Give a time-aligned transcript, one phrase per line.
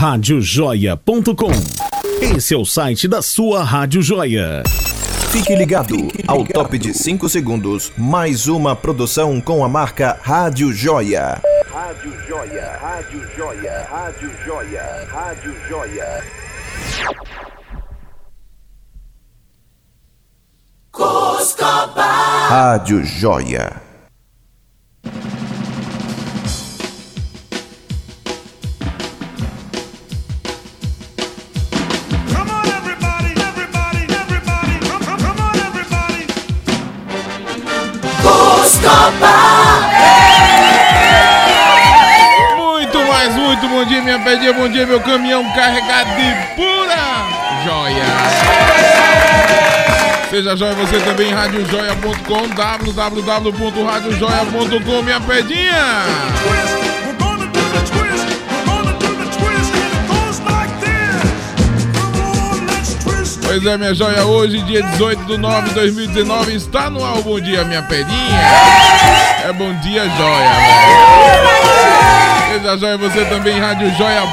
[0.00, 1.50] radiojoia.com.
[2.34, 4.62] Esse é o site da sua Rádio Joia.
[5.30, 5.94] Fique ligado
[6.26, 11.38] ao top de 5 segundos, mais uma produção com a marca Rádio Joia.
[11.70, 16.24] Rádio Joia, Rádio Joia, Rádio Joia, Rádio Joia.
[20.90, 22.04] Cuscoba.
[22.48, 23.89] Rádio Joia.
[42.56, 47.28] Muito mais, muito bom dia, minha pedinha, bom dia, meu caminhão carregado de pura
[47.64, 48.04] joia.
[50.30, 56.79] Seja joia você também, radiojoia.com, www.radiojoia.com, minha pedinha.
[63.50, 67.40] Pois é, minha joia, hoje, dia 18 de 9 de 2019, está no ar Bom
[67.40, 68.40] Dia, minha pedinha.
[69.44, 70.52] É Bom Dia Joia.
[72.52, 74.30] Seja joia você também, radiojoia.com.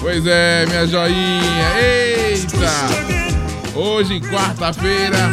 [0.00, 2.70] Pois é, minha joinha, eita.
[3.74, 5.32] Hoje, quarta-feira.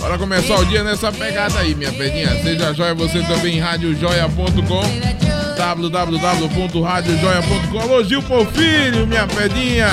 [0.00, 2.30] Bora começar o dia nessa pegada aí, minha pedinha.
[2.42, 5.27] Seja joia você também, radiojoia.com
[5.58, 9.88] www.radiojoia.com Alô, Gil Porfírio, minha pedinha.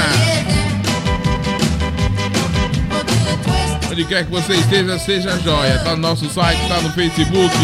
[3.92, 5.80] Onde quer que você esteja, seja joia.
[5.80, 7.56] Tá no nosso site, tá no Facebook.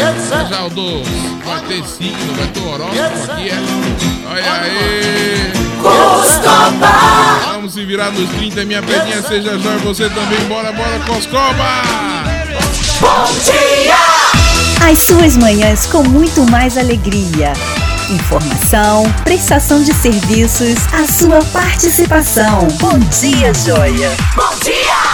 [0.49, 1.03] Já o do
[1.45, 3.59] vai ter signo, vai ter horóscopo aqui, é?
[4.31, 5.53] Olha aí.
[5.83, 6.93] Coscoba.
[7.47, 9.21] Vamos se virar nos 30, minha pedinha.
[9.21, 10.39] Seja jóia você também.
[10.45, 11.83] Bora, bora, Coscoba.
[13.01, 14.89] Bom dia!
[14.89, 17.53] As suas manhãs com muito mais alegria.
[18.09, 22.69] Informação, prestação de serviços, a sua participação.
[22.79, 24.12] Bom dia, joia.
[24.37, 25.09] Bom dia!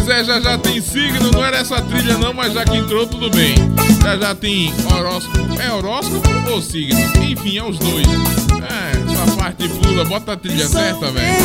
[0.08, 3.30] É, já já tem signo, não era essa trilha não, mas já que entrou, tudo
[3.30, 3.54] bem.
[4.02, 7.00] Já já tem horóscopo, é horóscopo ou signo?
[7.22, 8.06] Enfim, é os dois.
[8.06, 11.36] É, essa parte pula, bota a trilha certa, velho.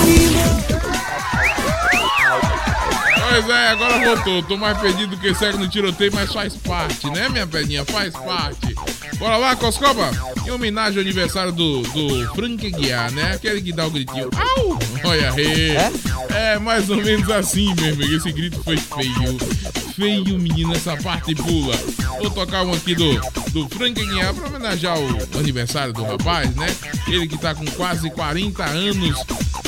[3.30, 4.44] Pois é, agora voltou.
[4.44, 7.86] Tô mais perdido que cego no tiroteio, mas faz parte, né, minha pedinha?
[7.86, 8.76] Faz parte.
[9.22, 10.10] Bora lá, Coscoba?
[10.48, 13.34] Em homenagem ao aniversário do, do Frank Guiar, né?
[13.34, 14.32] Aquele que dá o gritinho.
[14.36, 14.80] Au!
[15.04, 15.78] Olha aí.
[15.78, 15.92] É?
[16.54, 18.16] é mais ou menos assim, meu amigo.
[18.16, 19.38] Esse grito foi feio.
[19.96, 21.78] Feio, menino, essa parte pula.
[22.20, 23.14] Vou tocar um aqui do,
[23.52, 26.76] do Frank Guiar pra homenagear o aniversário do rapaz, né?
[27.08, 29.24] Ele que tá com quase 40 anos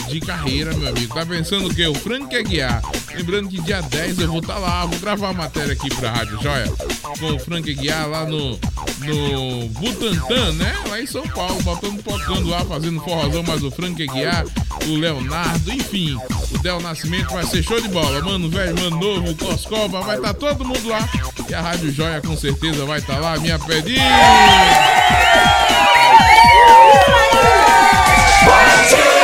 [0.10, 1.14] de carreira, meu amigo.
[1.14, 1.86] Tá pensando o quê?
[1.86, 2.82] O Frank Aguiar.
[3.16, 6.12] Lembrando que dia 10 eu vou estar tá lá, vou gravar a matéria aqui pra
[6.12, 6.72] Rádio Joia
[7.20, 10.74] com o Frank Aguiar lá no, no Butantã, né?
[10.90, 14.46] Lá em São Paulo, botando, tocando lá, fazendo forrozão, mas o Frank Aguiar,
[14.88, 16.18] o Leonardo, enfim,
[16.52, 18.22] o Del Nascimento vai ser show de bola.
[18.22, 21.08] Mano velho, mano novo, Coscoba, vai estar tá todo mundo lá.
[21.48, 24.04] E a Rádio Joia com certeza vai estar tá lá, minha pedinha.
[28.46, 29.23] Bom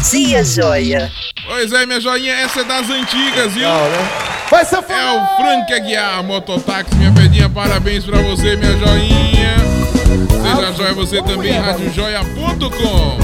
[0.00, 1.10] dia, joia.
[1.46, 3.68] Pois é, minha joinha, essa é das antigas, viu?
[3.68, 4.08] Não, né?
[4.50, 9.56] Vai ser É o Frank Aguiar, mototáxi, minha pedinha, parabéns pra você, minha joinha.
[10.30, 13.18] Seja ah, joia você também, radiojoia.com.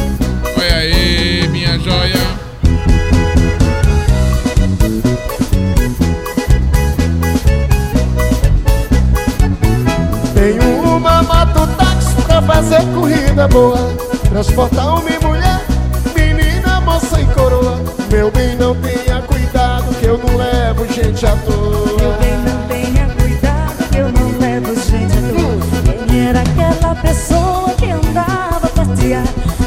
[0.59, 2.15] Olha aí, minha joia.
[10.35, 13.97] Tenho uma mototáxi pra fazer corrida boa
[14.29, 15.46] Transportar uma mulher
[20.97, 21.97] gente à toa.
[21.99, 26.07] Meu bem, não tenha cuidado que eu não levo gente à toa.
[26.07, 29.25] Quem era aquela pessoa que andava a passear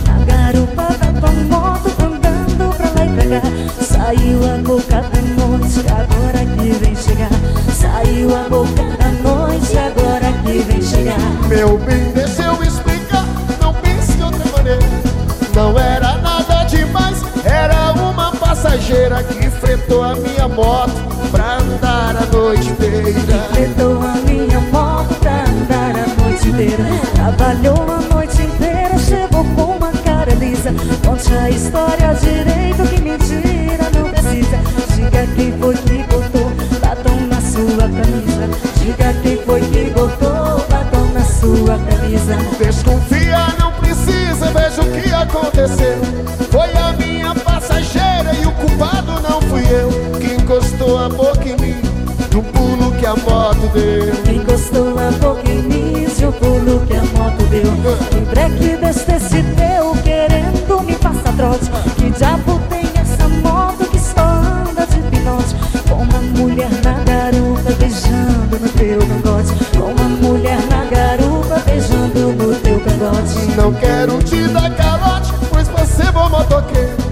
[0.08, 3.48] Na garupa da tua moto andando pra lá e pra cá.
[3.80, 7.30] Saiu a boca da noite, agora que vem chegar.
[7.76, 11.20] Saiu a boca da noite, agora que vem chegar.
[11.48, 13.26] Meu bem, deixa eu explicar,
[13.62, 14.80] não pense de outra maneira.
[15.54, 15.89] Não era
[18.90, 20.92] passageira que fretou a minha moto
[21.32, 23.40] pra andar a noite inteira.
[23.52, 26.84] Fretou a minha moto pra andar a noite inteira.
[27.14, 30.74] Trabalhou a noite inteira, chegou com uma cara lisa.
[31.06, 34.58] Conte a história direito, que mentira não precisa.
[34.96, 36.52] Diga quem foi que botou
[36.82, 38.50] batom na sua camisa.
[38.80, 42.38] Diga quem foi que botou batom na sua camisa.
[42.58, 46.00] Desconfia, não precisa, veja o que aconteceu.
[46.52, 47.19] Foi a minha
[53.20, 54.16] moto deu.
[54.24, 56.00] Que encostou a boca em mim
[56.30, 57.64] o pulo que a moto deu.
[58.10, 61.70] Que breque desse teu querendo me passar trote.
[61.96, 65.56] Que diabo tem essa moto que só anda de pinote?
[65.88, 69.66] Com uma mulher na garupa beijando no teu cangote.
[69.76, 73.56] Com uma mulher na garupa beijando no teu cangote.
[73.56, 77.10] Não quero te dar calote, pois você é bom motoqueiro.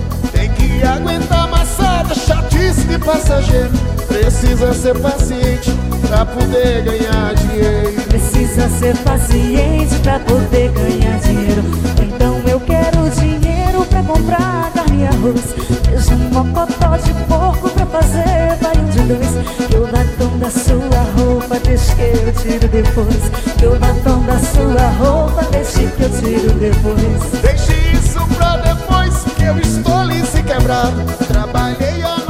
[0.77, 3.71] E aguentar amassada, chatice de passageiro
[4.07, 5.71] Precisa ser paciente
[6.07, 8.01] pra poder ganhar dinheiro.
[8.07, 11.63] Precisa ser paciente pra poder ganhar dinheiro.
[12.01, 15.55] Então eu quero dinheiro pra comprar carne e arroz.
[15.89, 19.67] Veja um mocotó de porco pra fazer vai um de dois.
[19.67, 23.31] Que o batom da sua roupa deixe que eu tiro depois.
[23.57, 27.41] Que o batom da sua roupa deixe que eu tiro depois.
[27.41, 31.03] Deixe isso pra depois que eu estou liso e quebrado.
[31.27, 32.26] Trabalhei a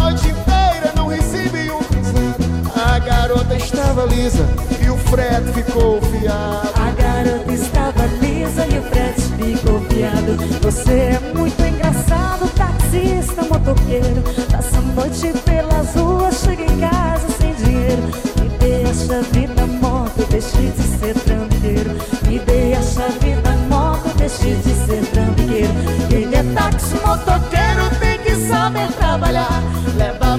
[3.08, 4.46] garota estava lisa
[4.84, 6.70] e o frete ficou fiado.
[6.76, 10.36] A garota estava lisa e o frete ficou fiado.
[10.62, 14.22] Você é muito engraçado, taxista, motoqueiro.
[14.52, 18.04] Passa a noite pelas ruas, chega em casa sem dinheiro.
[18.42, 21.92] Me dê a chave da moto, deixe de ser trambiqueiro
[22.28, 25.72] Me dê a chave da moto, deixe de ser trambiqueiro
[26.12, 29.64] Ele é táxi, motoqueiro, tem que saber trabalhar.
[29.96, 30.38] Leva a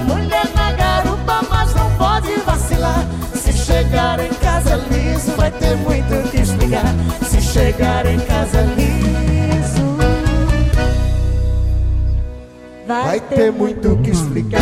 [5.36, 6.94] vai ter muito o que explicar.
[7.28, 9.98] Se chegar em casa liso
[12.86, 14.60] Vai ter muito o que explicar.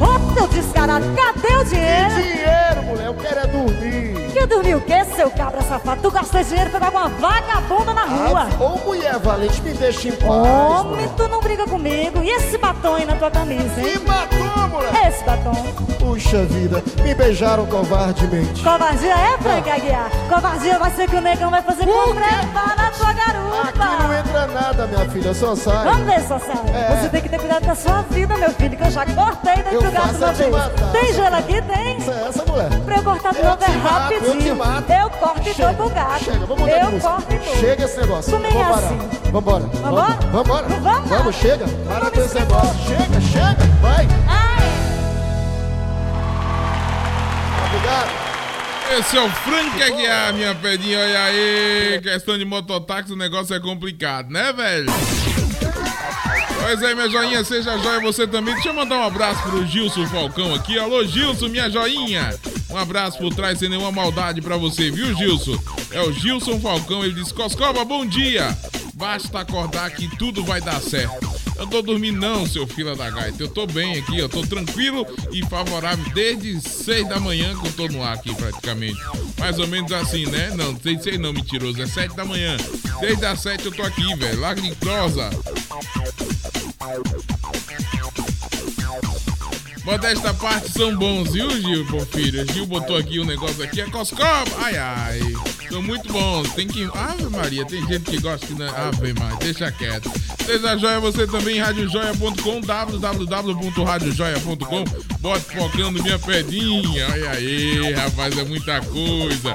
[0.00, 2.14] Ô, teu descarado, cadê o Que dinheiro?
[2.14, 4.30] dinheiro, mulher, eu quero é dormir.
[4.32, 6.00] Que dormiu o quê, seu cabra safado?
[6.00, 8.48] Tu gastou dinheiro pra pegar uma vagabunda na rua.
[8.58, 12.22] Ah, Ô mulher valente, me deixa em paz Homem, tu não briga comigo.
[12.22, 13.98] E esse batom aí na tua camisa, Que hein?
[13.98, 15.08] batom, mulher?
[15.08, 15.52] Esse batom.
[15.98, 18.62] Puxa vida, me beijaram covardemente.
[18.62, 20.10] Covardia é, Frank Aguiar?
[20.28, 24.18] Covardia vai ser que o negão vai fazer com na tua Aqui não garupa.
[24.18, 25.84] entra nada, minha filha, só sai.
[25.84, 26.62] Vamos ver, Sossai.
[26.74, 26.96] É.
[26.96, 29.56] Você tem que ter cuidado com a sua vida, meu filho, que eu já cortei
[29.56, 30.50] dentro Eu do gato uma é vez.
[30.50, 30.92] matar.
[30.92, 31.62] Tem gelo aqui?
[31.62, 31.96] Tem.
[31.96, 32.70] Essa é essa mulher.
[32.84, 34.56] Pra eu cortar de Eu novo é rapidinho.
[34.56, 35.00] eu.
[35.00, 36.24] Eu corto e dou pro gato.
[36.24, 37.56] Chega, vamos mudar Eu corto e dou.
[37.56, 38.30] Chega esse negócio.
[38.32, 38.98] Vamos é assim.
[39.30, 39.64] Vambora.
[39.82, 40.12] Vambora?
[40.32, 40.68] Vambora.
[40.68, 41.66] Não vamos, chega.
[41.88, 42.74] Para com esse negócio.
[42.86, 43.70] Chega, chega.
[43.80, 44.19] Vai.
[47.90, 48.30] Obrigado.
[48.98, 50.98] Esse é o Frank Aguiar, minha pedinha.
[50.98, 52.00] Olha aí.
[52.02, 54.90] Questão de mototáxi, o negócio é complicado, né, velho?
[56.60, 58.54] Pois é, minha joinha, seja joia você também.
[58.54, 60.78] Deixa eu mandar um abraço pro Gilson Falcão aqui.
[60.78, 62.34] Alô, Gilson, minha joinha.
[62.68, 65.58] Um abraço por trás, sem nenhuma maldade pra você, viu, Gilson?
[65.90, 68.56] É o Gilson Falcão, ele disse: Coscova, bom dia.
[68.94, 71.30] Basta acordar que tudo vai dar certo.
[71.60, 73.42] Eu tô dormindo não, seu fila da gaita.
[73.42, 77.72] Eu tô bem aqui, eu tô tranquilo e favorável desde 6 da manhã que eu
[77.72, 78.98] tô no ar aqui praticamente.
[79.38, 80.50] Mais ou menos assim, né?
[80.56, 81.82] Não, sei, sei não, mentiroso.
[81.82, 82.56] É 7 da manhã.
[83.00, 84.40] Desde as 7 eu tô aqui, velho.
[84.76, 85.28] Prosa.
[89.90, 92.46] Modesta parte são bons, viu, Gil, Porfírio?
[92.52, 94.44] Gil botou aqui um negócio aqui, é Coscoba.
[94.58, 95.18] Ai, ai.
[95.68, 96.48] São muito bons.
[96.54, 96.88] Tem que.
[96.94, 98.68] Ave Maria, tem gente que gosta que não.
[98.68, 100.08] Ave Maria, deixa quieto.
[100.46, 104.84] Seja joia você também, radiojoia.com, www.radiojoia.com.
[105.18, 107.08] Bote focando minha pedinha.
[107.10, 109.54] Olha aí, rapaz, é muita coisa.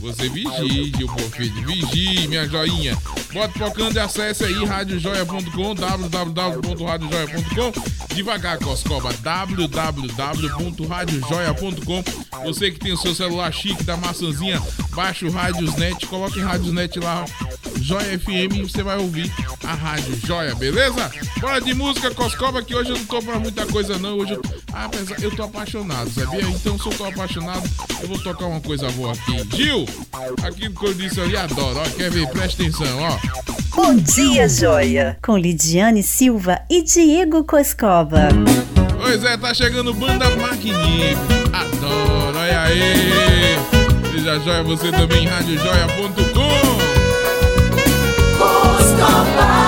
[0.00, 1.66] Você vigie, Gil Porfírio.
[1.66, 2.96] Vigie, minha joinha.
[3.32, 7.72] Bote focando e acesse aí, radiojoia.com, www.radiojoia.com.
[8.14, 12.04] Devagar, Coscoba, www.radiojoia.com.
[12.44, 14.60] Você que tem o seu celular chique da maçãzinha,
[14.94, 17.24] baixa o Radiosnet, coloque em Radiosnet lá,
[17.80, 19.30] Joia FM, e você vai ouvir
[19.64, 21.10] a Rádio Joia, beleza?
[21.40, 24.42] Bora de música, Coscoba, que hoje eu não tô pra muita coisa não, hoje eu,
[24.72, 26.42] apesar, eu tô apaixonado, sabia?
[26.42, 27.68] Então se eu tô apaixonado,
[28.02, 29.56] eu vou tocar uma coisa boa aqui.
[29.56, 29.86] Gil,
[30.42, 32.26] aquilo que eu disse ali, adoro, ó, quer ver?
[32.28, 33.18] Presta atenção, ó.
[33.74, 35.16] Bom dia, joia!
[35.22, 38.28] Com Lidiane Silva e Diego Coscova.
[39.00, 41.20] Pois é, tá chegando Banda Magnífico.
[41.52, 43.58] Adoro, olha aí.
[44.12, 46.90] Seja joia você também, radiojoia.com.
[48.42, 49.59] Adoro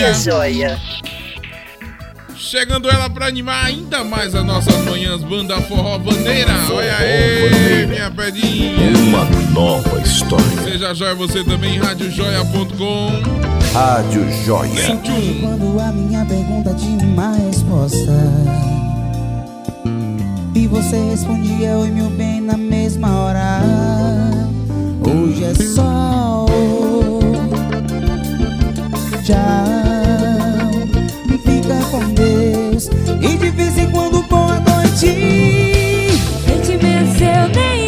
[0.00, 0.80] minha joia.
[2.34, 6.52] Chegando ela pra animar ainda mais as nossas manhãs, banda forró vaneira.
[6.72, 8.98] Olha aí, minha pedinha.
[8.98, 10.62] Uma nova história.
[10.64, 13.10] Seja joia você também, radiojoia.com.
[13.74, 14.96] Rádio Joia.
[14.96, 15.40] 21.
[15.42, 18.12] Quando a minha pergunta tinha uma resposta
[20.56, 23.60] E você respondia oi meu bem na mesma hora
[25.06, 26.48] Hoje é sol
[29.24, 29.69] Tchau
[33.20, 36.14] E de vez em quando boa noite.
[36.46, 37.79] Sentimento seu nenhum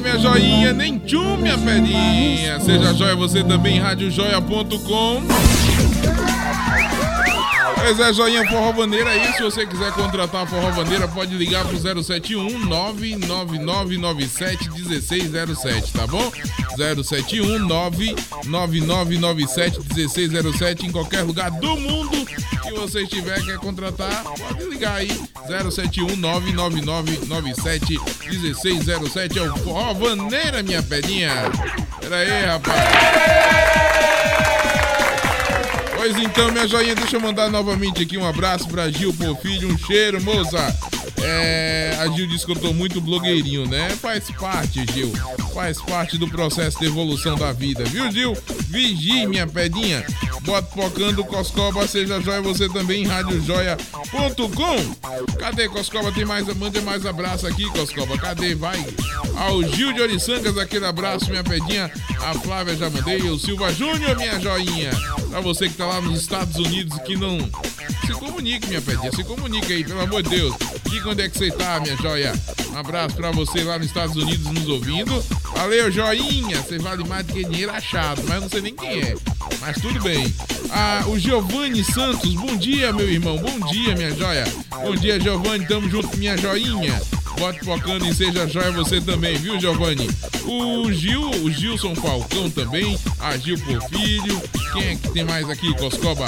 [0.00, 2.60] Minha joinha, nem tchum, minha pedinha.
[2.60, 5.22] Seja joia você também, radiojoia.com.
[7.74, 9.32] Pois é, joinha Forró Bandeira aí.
[9.34, 16.30] Se você quiser contratar a Forró Bandeira, pode ligar pro 071 99997 1607, tá bom?
[16.76, 22.26] 071 99997 1607 em qualquer lugar do mundo
[22.62, 25.10] que você estiver quer contratar, pode ligar aí
[25.70, 31.32] 071 99997 1607 é o Forró Bandeira, minha pedinha.
[32.00, 32.80] Pera aí, rapaz.
[35.96, 39.78] Pois então, minha joinha, deixa eu mandar novamente aqui um abraço pra Gil Porfilho, um
[39.78, 40.74] cheiro, moça.
[41.28, 43.90] É, a Gil que tô muito blogueirinho, né?
[44.00, 45.12] Faz parte, Gil.
[45.52, 48.36] Faz parte do processo de evolução da vida, viu, Gil?
[48.68, 50.04] Vigie, minha pedinha.
[50.42, 54.94] Bota pocando Coscoba, seja joia você também em radiojoia.com.
[55.38, 56.12] Cadê Coscoba?
[56.12, 58.16] Tem mais, manda mais abraço aqui, Coscoba.
[58.16, 58.54] Cadê?
[58.54, 58.84] Vai.
[59.36, 61.90] Ao Gil de Oriçangas, aquele abraço, minha pedinha.
[62.20, 63.22] A Flávia já mandei.
[63.22, 64.90] O Silva Júnior, minha joinha.
[65.30, 67.38] Pra você que tá lá nos Estados Unidos que não.
[68.06, 69.10] Se comunique, minha pedinha.
[69.12, 70.54] Se comunique aí, pelo amor de Deus.
[70.88, 72.34] Diga onde é que você tá, minha joia.
[72.70, 75.24] Um abraço pra você lá nos Estados Unidos nos ouvindo.
[75.54, 76.60] Valeu, joinha.
[76.60, 79.14] Você vale mais do que dinheiro achado, mas não sei nem quem é.
[79.58, 80.30] Mas tudo bem.
[80.70, 83.38] Ah, o Giovanni Santos, bom dia, meu irmão.
[83.38, 84.44] Bom dia, minha joia.
[84.68, 85.66] Bom dia, Giovanni.
[85.66, 87.00] Tamo junto, minha joinha.
[87.38, 90.08] Bote focando e seja joia você também, viu, Giovanni?
[90.44, 94.42] O Gil, o Gilson Falcão também, a Gil Porfírio.
[94.72, 96.26] Quem é que tem mais aqui, Coscoba?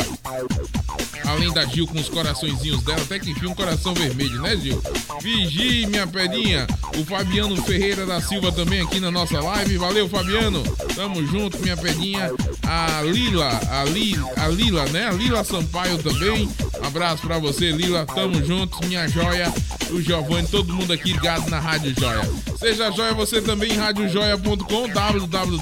[1.28, 4.82] Além da Gil com os coraçõezinhos dela, até que enfim um coração vermelho, né, Gil?
[5.22, 6.66] Vigie, minha pedinha.
[6.98, 9.76] O Fabiano Ferreira da Silva também aqui na nossa live.
[9.76, 10.62] Valeu, Fabiano.
[10.94, 12.30] Tamo junto, minha pedinha.
[12.66, 15.06] A Lila, a, Li, a Lila, né?
[15.08, 16.48] A Lila Sampaio também.
[16.82, 18.06] Abraço pra você, Lila.
[18.06, 19.52] Tamo juntos, minha joia.
[19.90, 22.22] O Giovanni, todo mundo aqui ligado na Rádio Joia.
[22.58, 25.58] Seja joia você também em radiojoia.com, www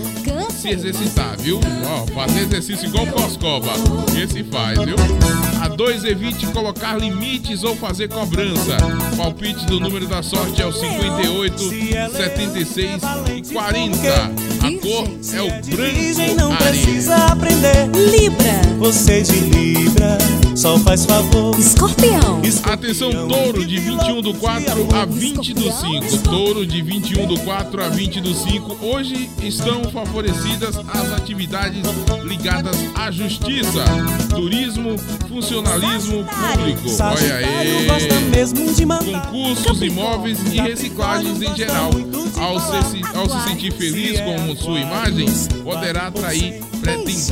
[0.52, 1.60] se exercitar, viu?
[1.86, 3.74] Ó, fazer exercício igual Coscoba.
[4.18, 4.96] Esse faz, viu?
[5.62, 8.78] A 2, evite colocar limites ou fazer cobrança.
[9.18, 11.58] Palpite do número da sorte é o 58,
[12.12, 13.02] 76
[13.36, 13.98] e 40.
[14.08, 17.88] A cor é o branco não precisa aprender.
[18.12, 18.62] Libra.
[18.78, 20.20] Você de Libra,
[20.56, 21.58] só faz favor.
[21.60, 22.42] Escorpião.
[22.72, 26.18] Atenção, touro de 21 do 4 a 20 do 5.
[26.20, 28.86] Touro de 21 do 4 a 20 do 5.
[28.86, 31.82] Hoje estão favorecidas as atividades
[32.24, 33.84] ligadas à justiça,
[34.30, 34.96] turismo,
[35.28, 36.82] funcionalismo público.
[36.86, 38.28] Olha Sagitário gosta aí.
[39.08, 41.92] Concursos, imóveis e reciclagens em geral.
[42.38, 45.28] Ao se, ao se sentir feliz com sua imagem,
[45.64, 47.32] poderá atrair pretendentes.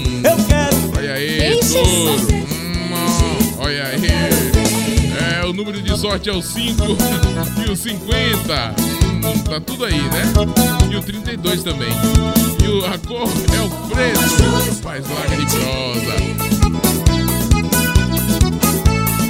[0.00, 0.22] Hum.
[0.22, 0.76] eu quero.
[0.96, 2.34] Olha aí, touro.
[2.34, 4.02] Hum, olha aí.
[5.40, 6.82] É, o número de sorte é o 5
[7.66, 8.74] e o 50.
[9.24, 10.32] Hum, tá tudo aí, né?
[10.90, 11.92] E o 32 também.
[12.62, 14.82] E o, a cor é o preto.
[14.82, 16.53] Faz laga de prosa.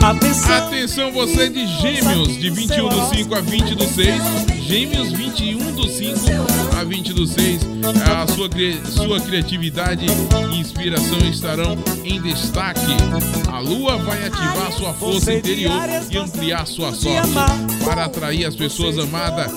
[0.05, 4.23] Atenção, Atenção, você de Gêmeos, de 21 do 5 a 20 do 6.
[4.61, 6.19] Gêmeos, 21 do 5
[6.79, 7.63] a 20 do 6.
[8.13, 8.51] A sua,
[8.85, 10.05] sua criatividade
[10.53, 12.95] e inspiração estarão em destaque.
[13.51, 15.73] A lua vai ativar sua força interior
[16.11, 17.33] e ampliar sua sorte.
[17.83, 19.51] Para atrair as pessoas amadas,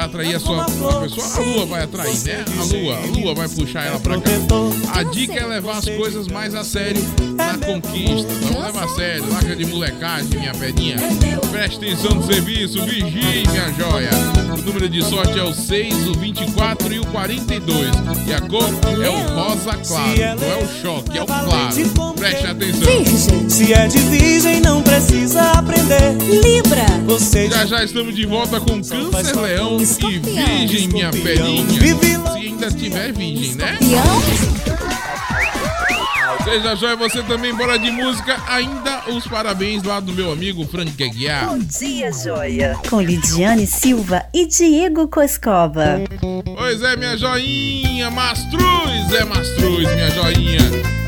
[0.00, 1.26] vai atrair a sua a pessoa.
[1.36, 2.44] A lua vai atrair, né?
[2.58, 4.20] A lua, a lua vai puxar ela pra cá.
[4.20, 4.72] protetor.
[4.94, 7.02] A dica é levar as coisas mais a sério
[7.36, 8.32] na conquista.
[8.52, 10.96] Não leva a sério, larga de molecagem, minha pedinha.
[11.50, 14.10] Preste atenção no serviço, vigie, minha joia.
[14.60, 17.88] O número de sorte é o 6, o 24 e o 42.
[18.26, 18.68] E a cor
[19.02, 20.18] é o rosa claro.
[20.38, 22.14] Não é o choque, é o claro.
[22.14, 22.86] Preste atenção.
[22.86, 23.48] Virgem.
[23.48, 26.12] Se é de virgem, não precisa aprender.
[26.44, 26.84] Libra.
[27.06, 30.46] Você Já já estamos de volta com Câncer, Leão e Escorpião.
[30.58, 31.10] Virgem, minha
[32.18, 32.32] lá.
[32.32, 33.78] Se ainda tiver virgem, né?
[33.80, 34.89] Leão.
[36.44, 38.36] Seja joia, você também, bora de música.
[38.48, 41.48] Ainda os parabéns lá do meu amigo Frank Aguiar.
[41.48, 42.78] Bom dia, joia.
[42.88, 46.00] Com Lidiane Silva e Diego Coscova.
[46.56, 50.60] Pois é, minha joinha, Mastruz, é Mastruz, minha joinha.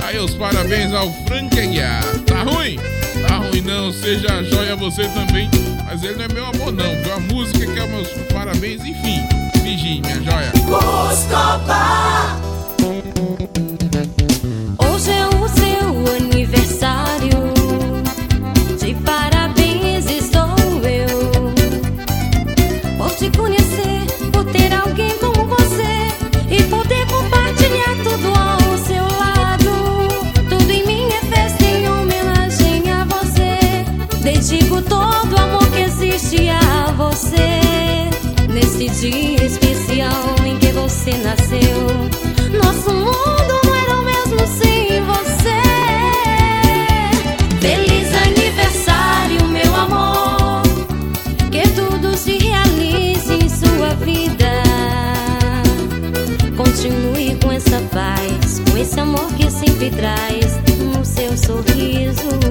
[0.05, 2.03] Aí os parabéns ao Frank Aguiar.
[2.27, 2.79] Tá ruim?
[3.27, 5.49] Tá ruim não, seja joia você também.
[5.87, 7.15] Mas ele não é meu amor não, viu?
[7.15, 9.27] A música que é meus parabéns, enfim.
[9.63, 10.53] Vigie, minha joia.
[10.69, 11.23] Hoje
[39.01, 41.87] dia especial em que você nasceu.
[42.63, 45.61] Nosso mundo não era o mesmo sem você.
[47.61, 50.63] Feliz aniversário, meu amor.
[51.51, 54.63] Que tudo se realize em sua vida.
[56.57, 62.42] Continue com essa paz, com esse amor que sempre traz no seu sorriso.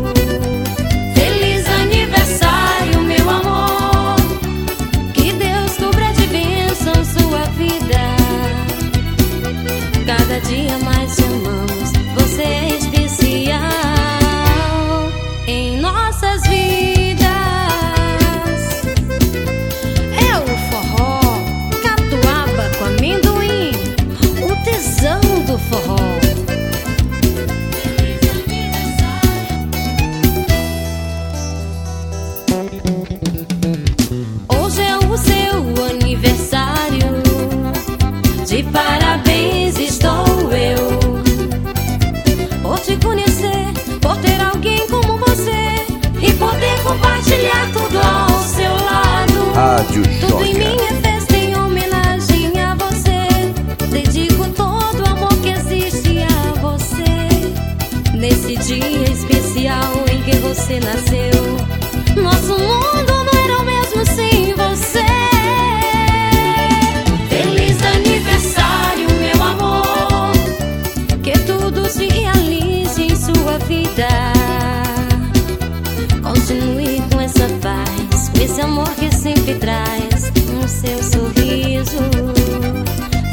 [79.51, 81.97] Sempre traz no seu sorriso.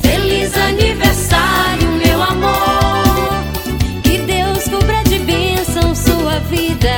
[0.03, 3.45] Feliz aniversário, meu amor.
[4.03, 6.95] Que Deus cubra de bênção sua vida.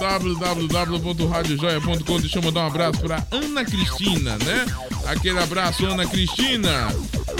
[0.00, 4.64] www.radiojoia.com Deixa eu mandar um abraço pra Ana Cristina, né?
[5.06, 6.88] Aquele abraço, Ana Cristina.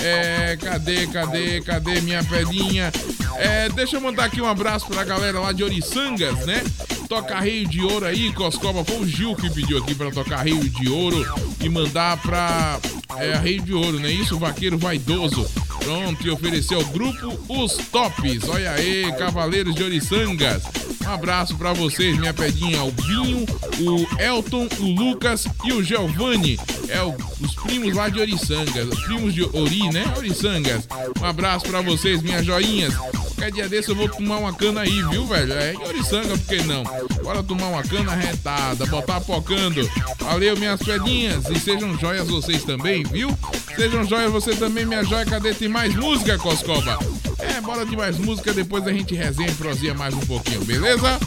[0.02, 2.92] É, cadê, cadê, cadê minha pedinha?
[3.36, 6.62] É, deixa eu mandar aqui um abraço pra galera lá de Oriçangas, né?
[7.08, 8.84] Toca Rio de Ouro aí, Coscoba.
[8.84, 11.24] Foi o Gil que pediu aqui pra tocar Rio de Ouro
[11.60, 12.78] e mandar pra
[13.16, 14.10] é, Rio de Ouro, né?
[14.12, 15.48] Isso, Vaqueiro Vaidoso.
[15.82, 18.48] Pronto, e ofereceu ao grupo Os Tops.
[18.48, 20.62] Olha aí, Cavaleiros de Oriçangas.
[21.06, 22.82] Um abraço pra vocês, minha pedinha.
[22.82, 23.46] O Binho,
[23.80, 26.58] o Elton, o Lucas e o Giovanni.
[26.88, 28.88] É o- os primos lá de Oriçangas.
[28.88, 30.04] Os primos de Ori, né?
[30.16, 30.86] Oriçangas.
[31.20, 32.94] Um abraço pra vocês, minhas joinhas.
[32.94, 35.52] Qualquer dia desse eu vou tomar uma cana aí, viu, velho?
[35.52, 36.82] É em Oriçanga, por que não?
[37.22, 39.88] Bora tomar uma cana retada, botar pocando.
[40.18, 41.44] Valeu, minhas pedinhas.
[41.48, 43.36] E sejam joias vocês também, viu?
[43.76, 45.24] Sejam joias você também, minha joia.
[45.24, 45.54] Cadê?
[45.54, 46.98] Tem mais música, Coscoba?
[47.38, 51.18] É, bora de mais música, depois a gente resenha e prosinha mais um pouquinho, beleza?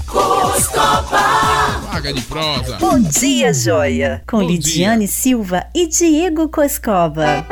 [1.90, 2.78] Vaga de prosa.
[2.78, 4.22] Bom dia, joia!
[4.28, 7.46] Com Bom Lidiane Silva e Diego Coscova.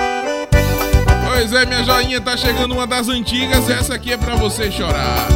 [1.28, 3.70] Pois é, minha joinha, tá chegando uma das antigas.
[3.70, 5.28] Essa aqui é pra você chorar.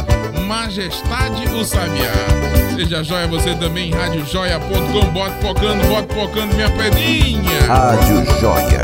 [0.46, 2.53] Majestade o Sabiá.
[2.74, 5.12] Seja joia você também, radiojoia.com.
[5.12, 7.60] Bote focando, bote focando, minha pedinha.
[7.68, 8.82] Rádio Joia.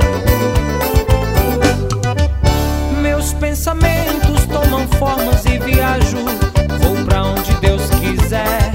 [3.02, 6.18] Meus pensamentos tomam formas e viajo.
[6.80, 8.70] Vou pra onde Deus quiser.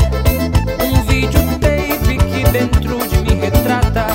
[0.83, 4.07] Um videotape que dentro de mim retrata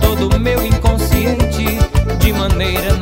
[0.00, 1.78] todo o meu inconsciente
[2.20, 2.93] de maneira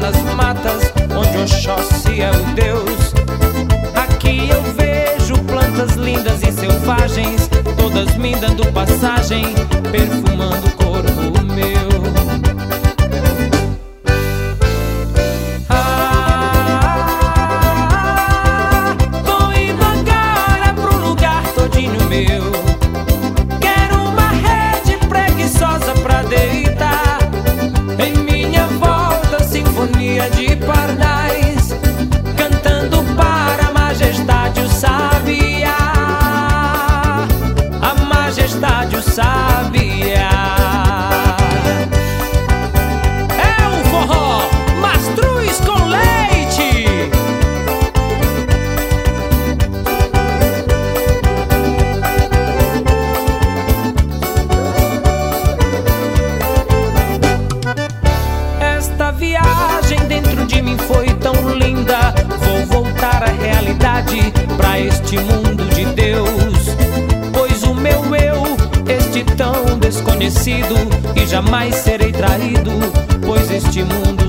[0.00, 3.12] nas matas onde Oxóssi é o Deus.
[3.94, 9.44] Aqui eu vejo plantas lindas e selvagens, todas me dando passagem,
[9.92, 12.89] perfumando o corpo meu.
[71.14, 72.70] E jamais serei traído,
[73.26, 74.19] pois este mundo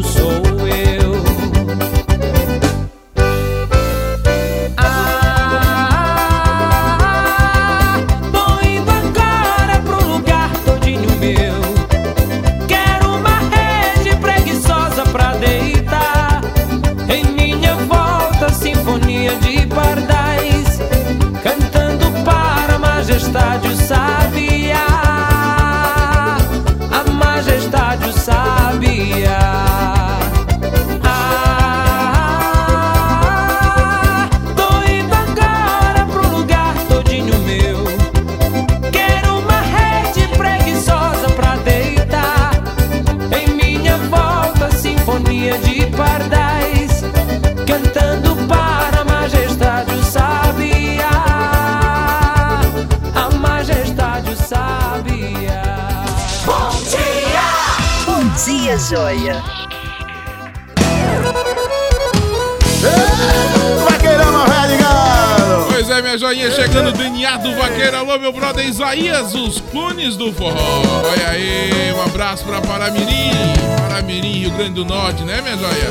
[69.22, 70.82] Os clones do forró.
[71.06, 73.32] Olha aí, um abraço pra Paramirim.
[73.78, 75.90] Paramirim, Rio Grande do Norte, né, minha joia?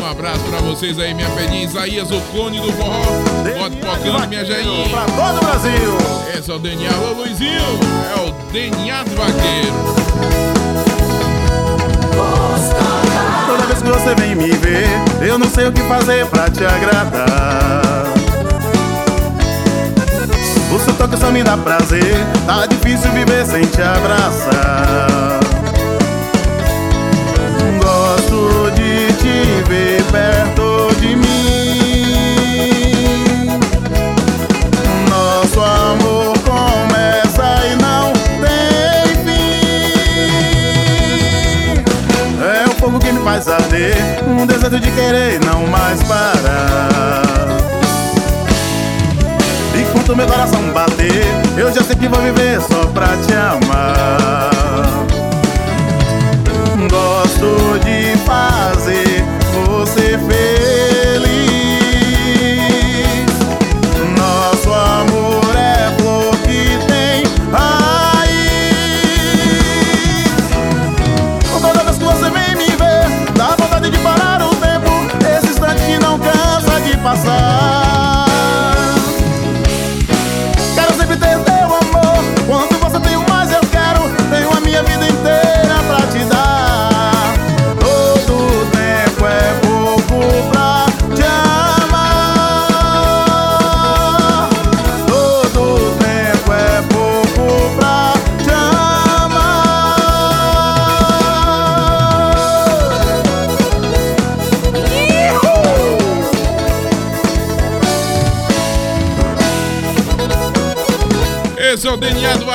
[0.00, 1.64] Um abraço pra vocês aí, minha pedinha.
[1.64, 3.00] Isaías, o clone do forró.
[3.58, 4.88] Bota pocando, minha joinha.
[4.88, 5.98] Pra todo o Brasil.
[6.36, 6.90] Esse é o DNA.
[6.90, 7.62] Alô, Luizinho.
[8.16, 9.72] É o DNA do Vaqueiro.
[13.46, 14.88] Toda vez que você vem me ver,
[15.22, 17.87] eu não sei o que fazer pra te agradar.
[20.88, 25.38] Seu toque só me dá prazer, tá difícil viver sem te abraçar.
[27.82, 32.38] Gosto de te ver perto de mim.
[35.10, 40.22] Nosso amor começa e não tem fim.
[42.42, 47.27] É o fogo que me faz arder, um desejo de querer não mais parar.
[50.08, 51.22] Enquanto meu coração bater,
[51.58, 54.48] eu já sei que vou viver só pra te amar.
[56.88, 59.22] Gosto de fazer
[59.66, 61.28] você feliz.
[64.16, 67.68] Nosso amor é flor que tem raiz.
[71.60, 74.90] Toda vez que você vem me ver, dá vontade de parar o tempo.
[75.36, 77.47] Esse instante que não cansa de passar.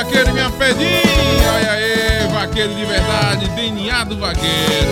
[0.04, 1.54] Vaqueiro, minha pedinha.
[1.56, 4.91] Olha aí, vaqueiro de verdade, DNA do Vaqueiro.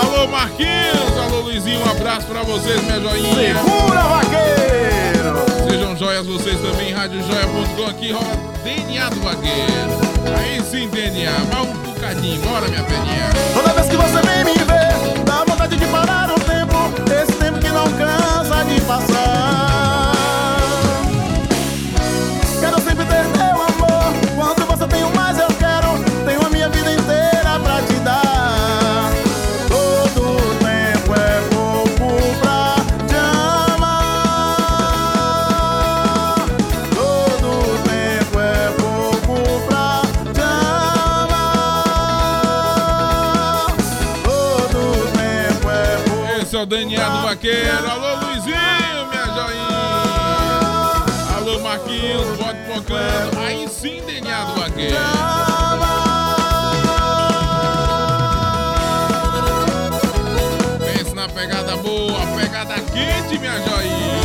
[0.00, 1.18] Alô, Marquinhos.
[1.20, 1.80] Alô, Luizinho.
[1.84, 3.56] Um abraço pra vocês, minha joinha.
[3.56, 5.68] Segura, vaqueiro!
[5.68, 7.90] Sejam joias vocês também, radiojoia.com.
[7.90, 10.38] Aqui rola DNA do Vaqueiro.
[10.38, 11.32] Aí sim, DNA.
[11.50, 12.40] Vai um bocadinho.
[12.42, 13.30] Bora, minha pedinha.
[13.52, 16.76] Toda vez que você vem me ver, dá vontade de parar o tempo.
[17.12, 19.65] Esse tempo que não cansa de passar.
[46.76, 47.90] DNA do Vaqueiro.
[47.90, 49.76] Alô, Luizinho, minha joinha.
[51.34, 52.36] Alô, Marquinhos.
[52.36, 53.38] Bote focando.
[53.38, 54.96] Aí sim, DNA do Vaqueiro.
[61.34, 64.22] Pegada boa, pegada quente, minha joinha.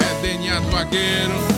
[0.00, 1.57] É DNA do Vaqueiro.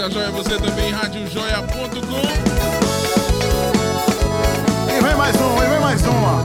[0.00, 1.90] É, seja joia você também, radiojoia.com.
[4.88, 6.44] E vem mais um, e vem mais uma.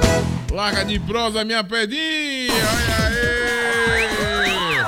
[0.51, 2.53] Larga de prosa, minha pedinha.
[2.99, 3.15] Olha
[4.41, 4.85] aí.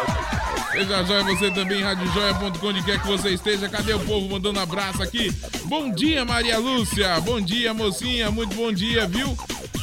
[0.73, 3.69] Seja joia você também, radiojoia.com, onde quer que você esteja.
[3.69, 5.33] Cadê o povo mandando abraço aqui?
[5.63, 7.21] Bom dia, Maria Lúcia.
[7.21, 8.29] Bom dia, mocinha.
[8.29, 9.33] Muito bom dia, viu?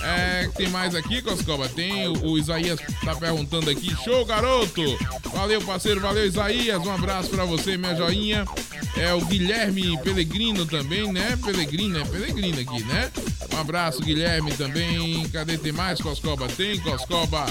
[0.02, 1.66] É, tem mais aqui, Coscoba?
[1.70, 3.96] Tem o, o Isaías tá perguntando aqui.
[4.04, 4.82] Show, garoto!
[5.32, 6.00] Valeu, parceiro.
[6.00, 6.78] Valeu, Isaías.
[6.84, 8.44] Um abraço pra você, minha joinha.
[8.96, 11.38] É o Guilherme Pelegrino também, né?
[11.44, 13.10] Pelegrino, é Pelegrino aqui, né?
[13.52, 15.28] Um abraço, Guilherme também.
[15.30, 16.48] Cadê tem mais, Coscoba?
[16.48, 17.46] Tem, Coscoba.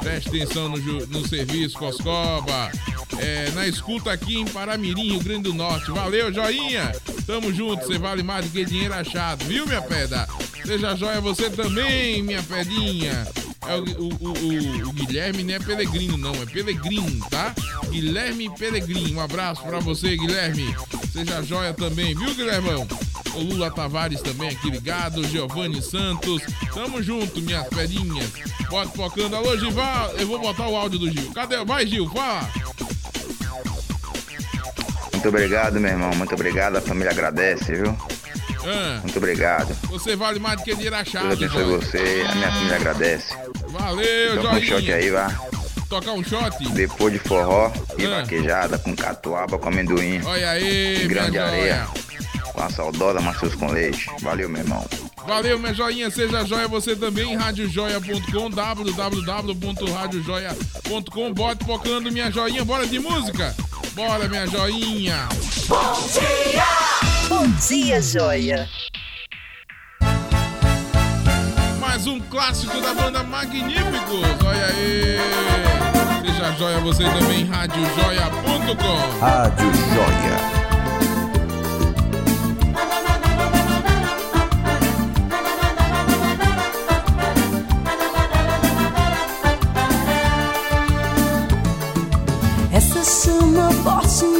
[0.00, 2.70] Preste atenção no, no serviço, Coscoba.
[3.18, 5.90] É, na escuta aqui em Paramirim, Rio Grande do Norte.
[5.90, 6.92] Valeu, joinha!
[7.26, 10.26] Tamo junto, você vale mais do que dinheiro achado, viu, minha pedra?
[10.64, 13.26] Seja joia você também, minha pedinha.
[13.68, 17.54] É o, o- o- o- Guilherme não é Pelegrino, não, é Pelegrino, tá?
[17.90, 19.18] Guilherme Pelegrino.
[19.18, 20.74] Um abraço pra você, Guilherme.
[21.12, 22.86] Seja joia também, viu, Guilhermão?
[23.34, 26.42] O Lula Tavares também aqui ligado, Giovanni Santos.
[26.72, 28.30] Tamo junto, minhas pedinhas.
[28.70, 29.36] Bota focando.
[29.36, 30.12] Alô, Gival.
[30.16, 31.30] Eu vou botar o áudio do Gil.
[31.32, 31.62] Cadê?
[31.64, 32.48] Vai, Gil, fala.
[35.12, 36.10] Muito obrigado, meu irmão.
[36.14, 36.76] Muito obrigado.
[36.76, 37.96] A família agradece, viu?
[38.70, 39.74] Ah, Muito obrigado.
[39.88, 41.78] você vale mais do que dinheiro Deus achado, abençoe joia.
[41.78, 42.24] você.
[42.28, 43.34] A minha família agradece.
[43.78, 45.28] Valeu, Toca um shot aí, vá.
[45.88, 46.68] Tocar um shot?
[46.72, 48.20] Depois de forró e Ah.
[48.20, 50.20] vaquejada com catuaba, com amendoim.
[50.24, 51.86] Olha aí, grande areia.
[52.52, 54.06] Com a saudosa maçãs com leite.
[54.20, 54.84] Valeu, meu irmão.
[55.26, 56.10] Valeu, minha joinha.
[56.10, 57.36] Seja joia você também.
[57.36, 61.32] Radiojoia.com, www.radiojoia.com.
[61.34, 62.64] Bote focando, minha joinha.
[62.64, 63.54] Bora de música?
[63.94, 65.28] Bora, minha joinha.
[65.66, 66.64] Bom dia!
[67.28, 68.68] Bom dia, joia!
[71.88, 74.46] Mais um clássico da banda Magníficos.
[74.46, 75.16] Olha aí.
[76.20, 77.46] Seja joia você também.
[77.46, 79.18] Radiojoia.com.
[79.18, 80.58] Rádio Joia.
[92.70, 94.37] Essa chama forte,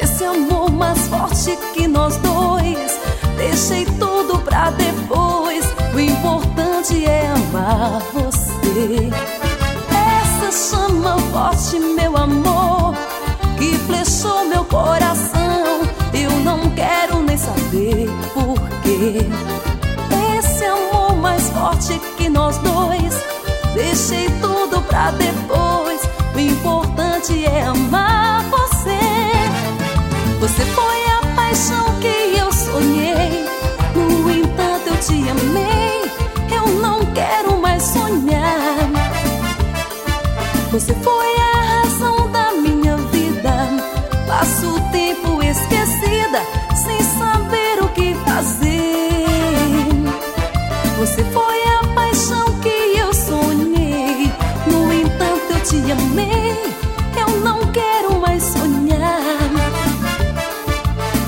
[0.00, 2.98] Esse amor mais forte que nós dois,
[3.36, 5.64] deixei tudo pra depois.
[5.94, 9.10] O importante é amar você.
[9.90, 12.94] Essa chama forte, meu amor,
[13.58, 15.82] que flechou meu coração.
[16.12, 19.26] Eu não quero nem saber porquê.
[20.38, 23.14] Esse amor mais forte que nós dois,
[23.74, 26.00] deixei tudo pra depois.
[26.34, 28.61] O importante é amar você.
[30.62, 33.44] Você foi a paixão que eu sonhei.
[33.96, 36.04] No entanto, eu te amei.
[36.56, 38.76] Eu não quero mais sonhar.
[40.70, 41.41] Você foi a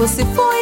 [0.04, 0.53] Você foi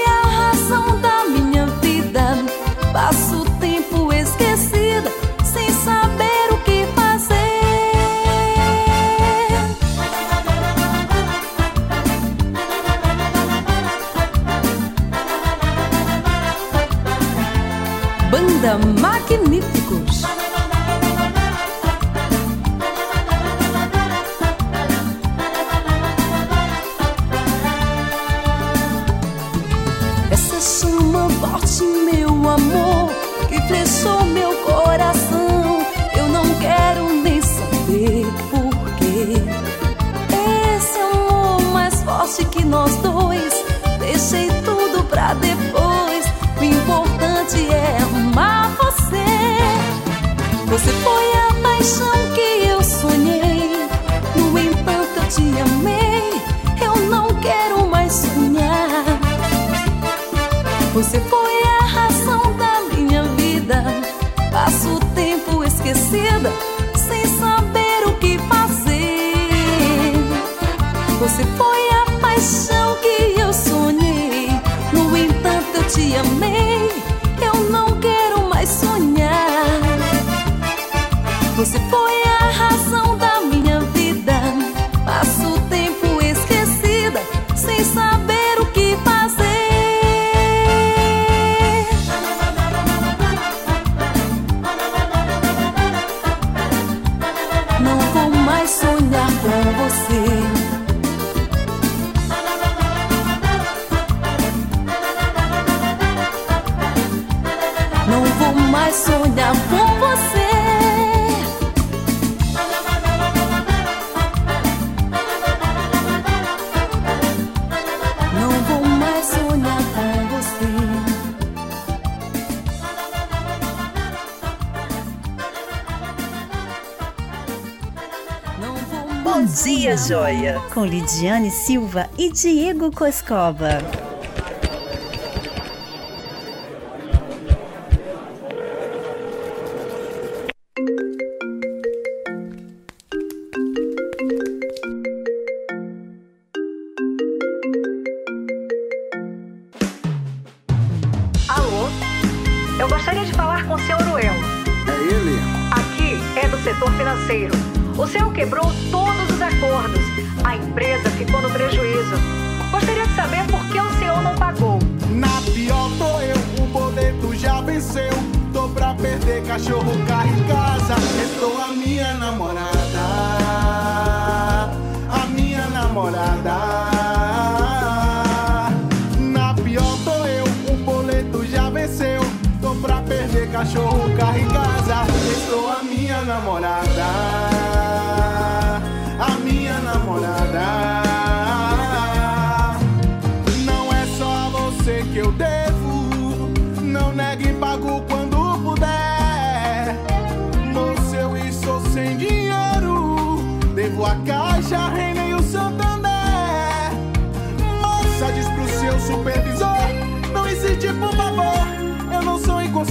[130.83, 134.12] Com Lidiane Silva e Diego Coscoba.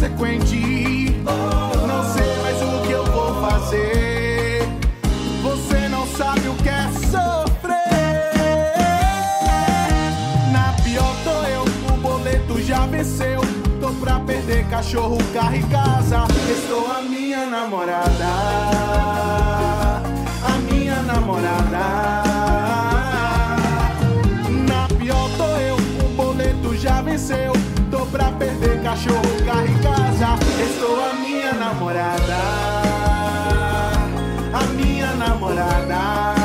[0.02, 1.16] Inconsequente.
[1.88, 4.68] Não sei mais o que eu vou fazer.
[5.44, 7.78] Você não sabe o que é sofrer.
[10.52, 13.42] Na pior tô eu, o boleto já venceu.
[13.80, 16.26] Tô pra perder cachorro, carro e casa.
[16.50, 18.26] Estou a minha namorada.
[20.44, 22.31] A minha namorada.
[28.12, 30.38] Pra perder cachorro, carro e casa.
[30.62, 32.38] Estou a minha namorada.
[34.54, 36.41] A minha namorada.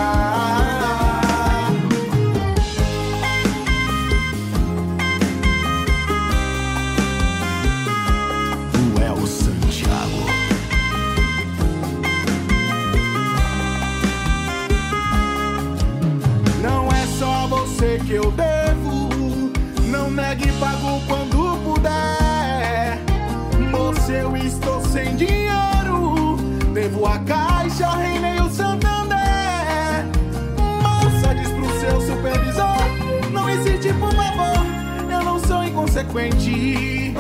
[35.96, 37.14] Inconsequente.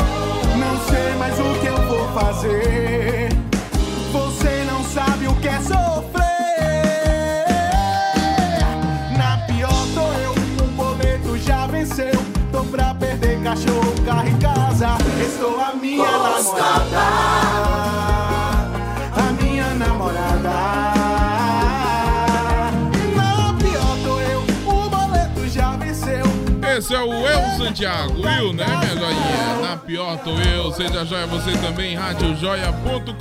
[0.58, 3.28] Não sei mais o que eu vou fazer.
[4.12, 6.26] Você não sabe o que é sofrer.
[9.16, 12.12] Na pior tô eu, o boleto já venceu.
[12.52, 14.98] Tô pra perder cachorro, carro e casa.
[15.20, 18.15] Estou a minha namorada.
[26.76, 29.56] Esse é o Eu Santiago, viu, né, minha joinha?
[29.62, 33.14] Na pior tô eu, seja joia você também, radiojoia.com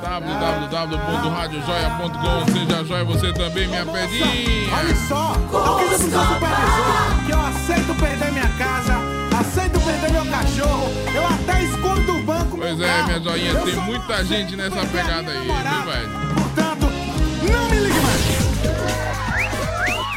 [0.00, 7.32] www.radiojoia.com Seja joia você também, minha pedinha Olha só, eu quis pro seu supervisor que
[7.32, 8.96] eu aceito perder minha casa,
[9.38, 12.56] aceito perder meu cachorro, eu até escondo o banco.
[12.56, 15.54] Pois é, minha joinha, tem muita gente nessa pegada aí, viu,
[15.92, 16.08] velho?
[16.34, 16.90] Portanto,
[17.42, 18.39] não me ligue mais.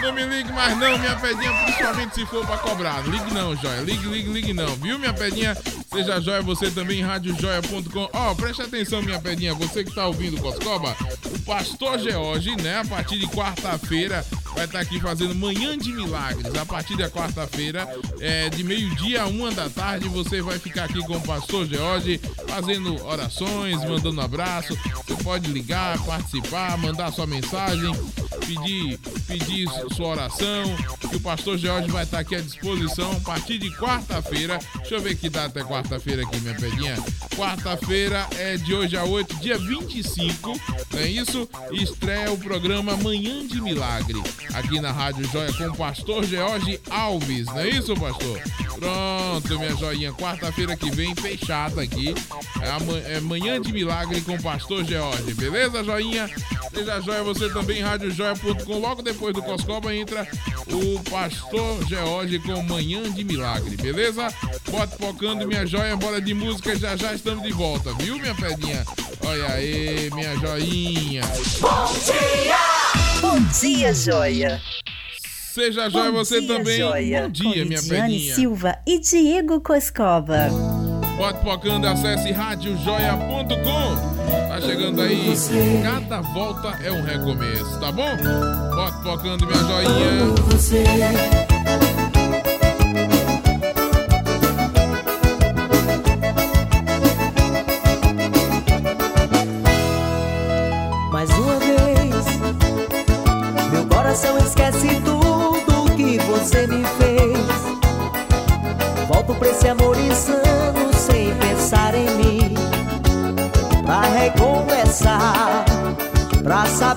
[0.03, 3.07] Não me ligue mais não, minha pedinha, principalmente se for pra cobrar.
[3.07, 3.79] Ligue não, joia.
[3.79, 5.55] Ligue, ligue, ligue não, viu, minha pedinha?
[5.93, 8.09] Seja joia você também, radiojoia.com.
[8.11, 12.85] Ó, preste atenção, minha pedinha, você que tá ouvindo Coscoba, o pastor George, né, a
[12.85, 14.25] partir de quarta-feira,
[14.55, 16.53] vai estar aqui fazendo Manhã de Milagres.
[16.55, 17.87] A partir da quarta-feira,
[18.19, 22.19] é, de meio-dia a uma da tarde, você vai ficar aqui com o pastor George,
[22.47, 24.75] fazendo orações, mandando abraço.
[25.05, 27.93] Você pode ligar, participar, mandar sua mensagem,
[28.47, 30.63] pedir, pedir sua oração,
[31.09, 34.59] que o pastor George vai estar aqui à disposição a partir de quarta-feira.
[34.77, 36.95] Deixa eu ver que data é quarta-feira aqui, minha pedinha.
[37.35, 40.59] Quarta-feira é de hoje a 8, dia 25,
[40.91, 41.47] não é isso?
[41.71, 44.21] Estreia o programa Manhã de Milagre,
[44.53, 48.41] aqui na Rádio Joia com o pastor George Alves, não é isso, pastor?
[48.79, 52.15] Pronto, minha joinha, quarta-feira que vem, fechada aqui.
[52.61, 56.29] É, é Manhã de Milagre com o pastor George, beleza, joinha?
[56.73, 58.79] Seja joia você também, radiojoia.com.
[58.79, 60.27] Logo depois do Coscoba entra
[60.67, 64.27] o pastor George com Manhã de Milagre, beleza?
[64.71, 68.85] Bote focando, minha joia, bora de música, já já estamos de volta, viu, minha pedinha?
[69.25, 71.23] Olha aí, minha joinha.
[71.59, 72.55] Bom dia!
[73.19, 74.61] Bom dia, joia!
[75.51, 76.77] Seja joia Bom você dia, também.
[76.77, 77.21] Joia.
[77.23, 78.35] Bom dia, Com minha Lidiane pedinha.
[78.35, 80.47] Silva e Diego Coscova.
[81.17, 84.13] Bota tocando, acesse radiojoia.com.
[84.49, 85.33] Tá chegando aí,
[85.81, 88.15] cada volta é um recomeço, tá bom?
[88.75, 91.42] Bota tocando, minha joinha.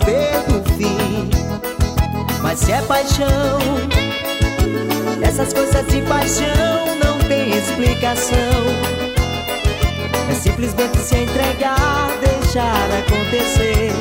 [0.06, 1.28] saber fim.
[2.42, 3.58] Mas se é paixão,
[5.22, 8.36] essas coisas de paixão não tem explicação.
[10.30, 13.92] É simplesmente se entregar, deixar acontecer.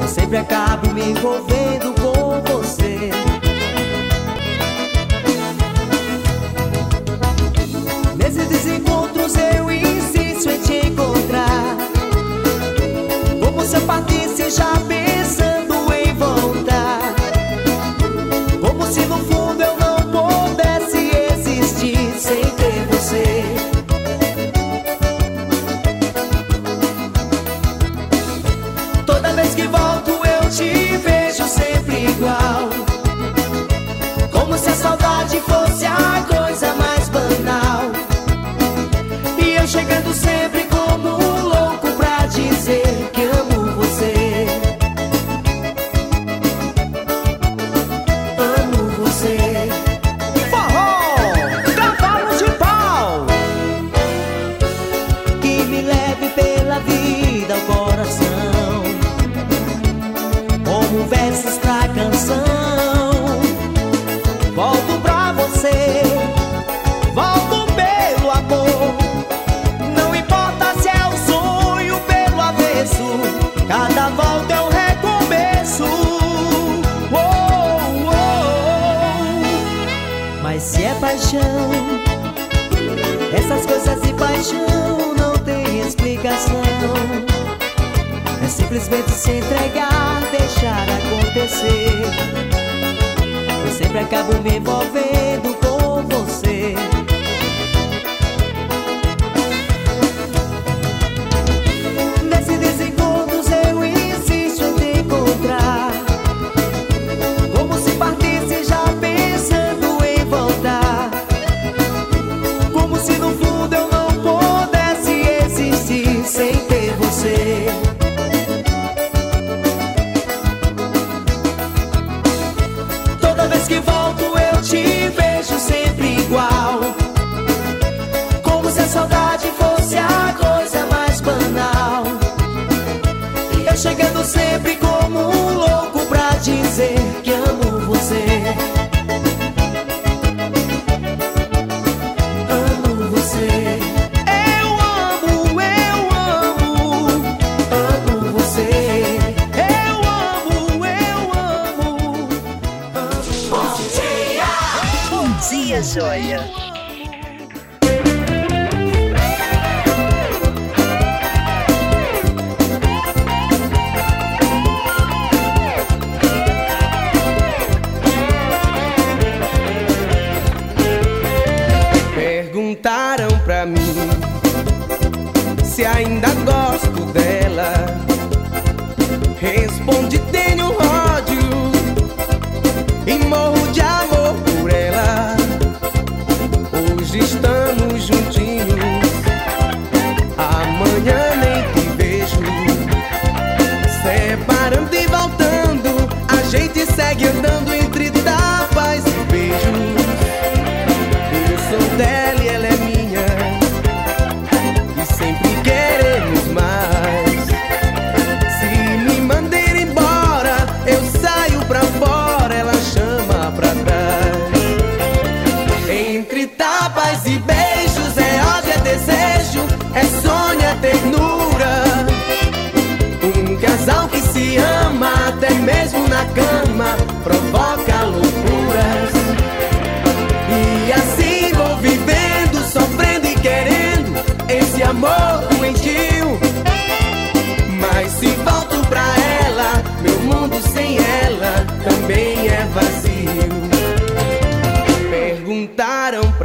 [0.00, 3.10] Eu sempre acabo me envolvendo com você.
[8.16, 9.63] Nesses desencontros eu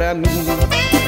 [0.00, 0.99] pra mim.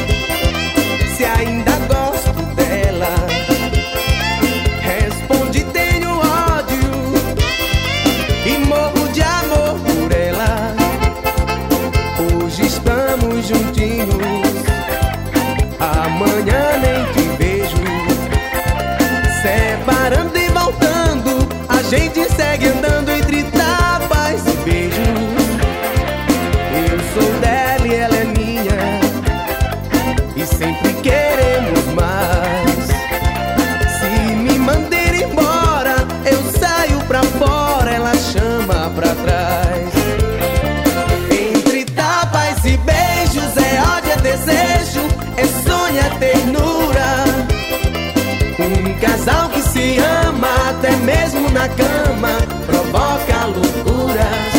[51.53, 54.53] Na cama provoca loucuras.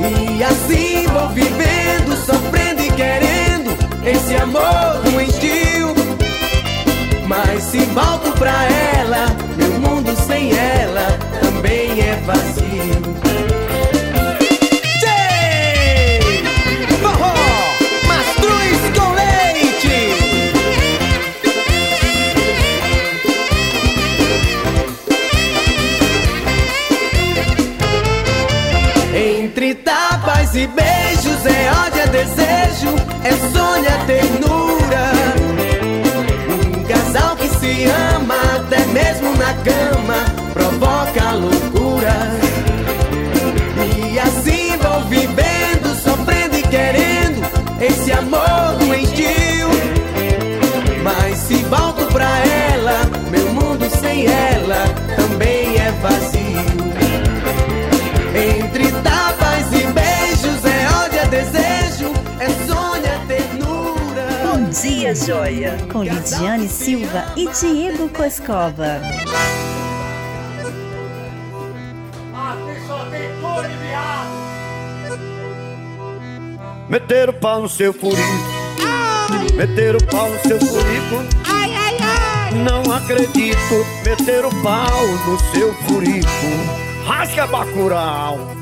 [0.00, 3.70] E assim vou vivendo, sofrendo e querendo
[4.04, 5.94] esse amor doentio.
[7.26, 8.64] Mas se volto pra
[8.98, 9.26] ela,
[30.56, 32.94] e beijos é ódio, é desejo,
[33.24, 35.12] é sonho, é ternura.
[36.48, 37.84] Um casal que se
[38.14, 42.14] ama até mesmo na cama provoca loucura.
[44.12, 47.42] E assim vou vivendo, sofrendo e querendo
[47.80, 49.68] esse amor doentio.
[51.02, 51.83] Mas se volto
[65.14, 65.76] Joia!
[65.92, 69.00] Com Lidiane Silva e Diego Coscova.
[76.88, 78.20] Meter o pau no seu furico.
[79.54, 81.22] Meter o pau no seu furico.
[82.64, 83.86] Não acredito.
[84.04, 86.26] Meter o pau no seu furico.
[87.06, 88.53] Rasga Bacurau.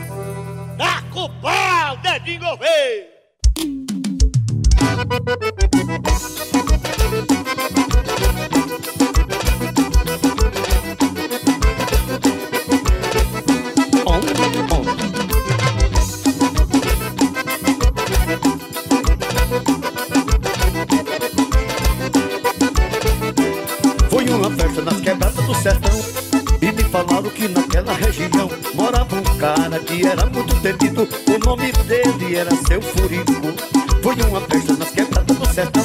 [27.42, 31.02] Que naquela região Morava um cara que era muito temido.
[31.02, 33.32] O nome dele era seu furico.
[34.00, 35.82] Foi uma festa nas quebradas do sertão.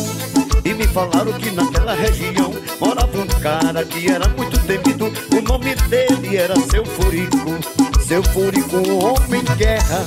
[0.63, 5.11] E me falaram que naquela região Morava um cara que era muito temido.
[5.35, 7.57] O nome dele era seu furico.
[8.05, 10.05] Seu furico, um homem guerra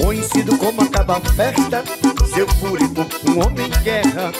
[0.00, 1.82] Conhecido como acaba festa.
[2.32, 4.32] Seu furico, um homem guerra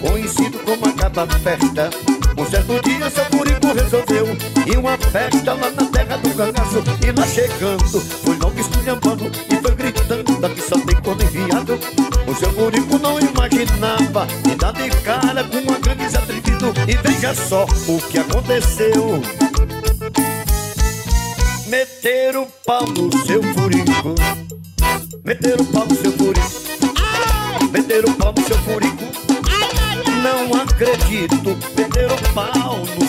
[0.00, 4.26] Conhecido como acaba festa um certo dia seu furico resolveu
[4.66, 9.56] Ir uma festa lá na terra do cangaço E lá chegando, foi logo esculhambando E
[9.56, 11.78] foi gritando, daqui só tem corno enviado.
[12.26, 17.34] O seu furico não imaginava E dá de cara com uma grande atrevido E veja
[17.34, 19.22] só o que aconteceu.
[21.66, 24.14] Meter o pau no seu furico
[25.24, 26.15] Meter o pau no seu
[31.16, 33.05] acredito Meter o pau no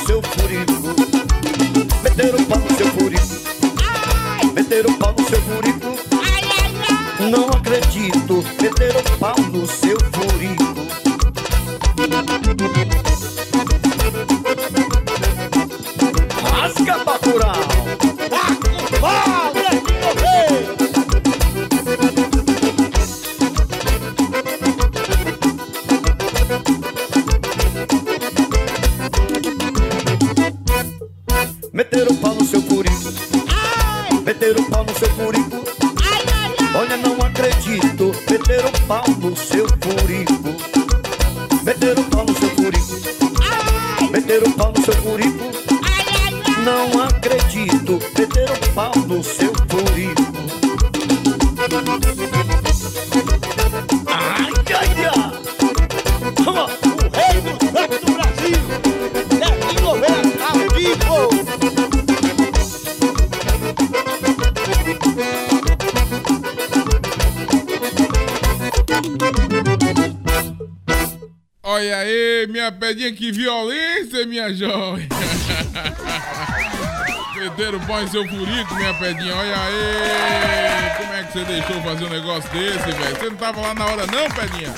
[77.77, 79.35] Meteram o pau em seu furico, minha pedinha.
[79.35, 80.97] Olha aí.
[80.97, 83.15] Como é que você deixou fazer um negócio desse, velho?
[83.15, 84.73] Você não tava lá na hora, não, pedinha?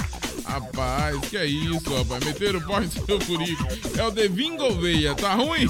[0.46, 2.24] Rapaz, que é isso, rapaz?
[2.26, 3.66] Meteram o pau em seu furico.
[3.98, 5.68] É o Devin Gouveia, tá ruim?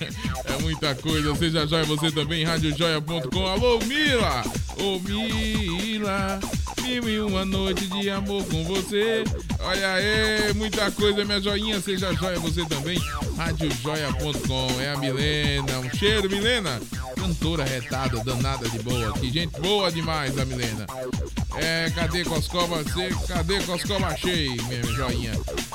[0.00, 1.34] É É muita coisa.
[1.34, 3.46] Seja joia você também, radiojoia.com.
[3.46, 4.42] Alô, Mila!
[4.80, 6.40] Ô, Mila,
[6.82, 9.24] mil e uma noite de amor com você.
[9.58, 11.80] Olha aí, muita coisa, minha joinha.
[11.80, 12.98] Seja joia você também,
[13.38, 14.80] radiojoia.com.
[14.80, 15.78] É a Milena.
[15.78, 16.80] Um cheiro, Milena.
[17.14, 19.30] Cantora retada, danada de boa aqui.
[19.30, 20.84] Gente boa demais, a Milena.
[21.56, 22.82] É, cadê Coscova?
[22.82, 24.08] Você, cadê Coscova?
[24.08, 25.32] Achei, minha joinha.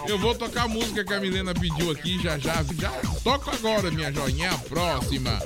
[0.07, 2.64] Eu vou tocar a música que a Milena pediu aqui já já.
[2.80, 2.91] Já
[3.24, 4.51] toco agora, minha joinha.
[4.51, 5.39] A próxima.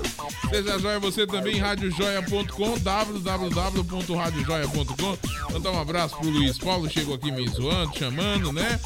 [0.50, 5.18] Seja joia você também, radiojoia.com, www.radiojoia.com.
[5.54, 8.78] Mandar um abraço pro Luiz Paulo, chegou aqui me zoando, chamando, né?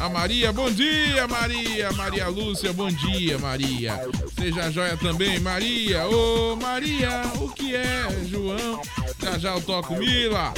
[0.00, 1.92] A Maria, bom dia, Maria.
[1.92, 4.00] Maria Lúcia, bom dia, Maria.
[4.34, 6.08] Seja joia também, Maria.
[6.08, 8.80] Ô, Maria, o que é, João?
[9.22, 10.54] Já já eu toco Mila.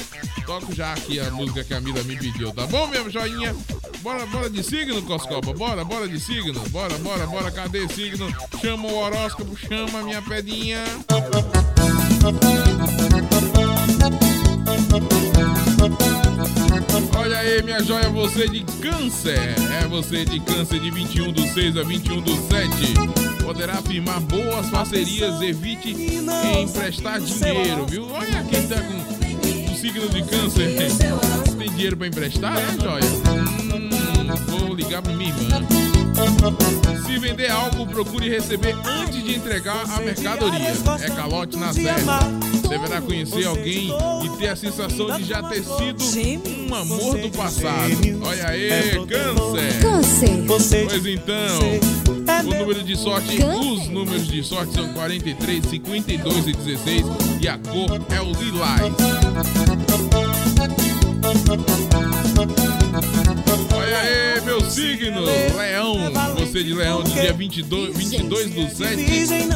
[0.47, 3.53] Toco já aqui a música que a Mila me pediu, tá bom, minha joinha?
[3.99, 5.53] Bora, bora de signo, Coscoba.
[5.53, 6.61] Bora, bora de signo.
[6.69, 7.51] Bora, bora, bora.
[7.51, 8.33] Cadê signo?
[8.61, 10.85] Chama o horóscopo, chama minha pedinha.
[17.33, 19.39] Olha aí, minha joia, você de câncer.
[19.83, 23.43] É você de câncer de 21 do 6 a 21 do 7.
[23.43, 25.97] Poderá firmar boas parcerias, evite
[26.61, 28.07] emprestar dinheiro, viu?
[28.13, 30.77] Olha quem tá com o signo de câncer.
[31.57, 33.05] Tem dinheiro pra emprestar, é, joia?
[33.73, 35.92] Hum, vou ligar pra minha irmã.
[37.07, 40.73] Se vender algo, procure receber antes de entregar a mercadoria.
[41.01, 42.21] É calote na certa.
[42.69, 43.91] Deverá conhecer alguém
[44.25, 46.03] e ter a sensação de já ter sido
[46.71, 47.93] um amor do passado.
[48.25, 48.69] Olha aí,
[49.07, 49.81] câncer.
[49.83, 50.87] Câncer.
[50.89, 51.61] Pois então,
[52.47, 57.07] o número de sorte, os números de sorte são 43, 52 e 16
[57.41, 58.81] e a cor é o lilás.
[64.73, 66.11] Signo, Leão.
[66.39, 69.05] Você de Leão, do dia 22, 22 do 7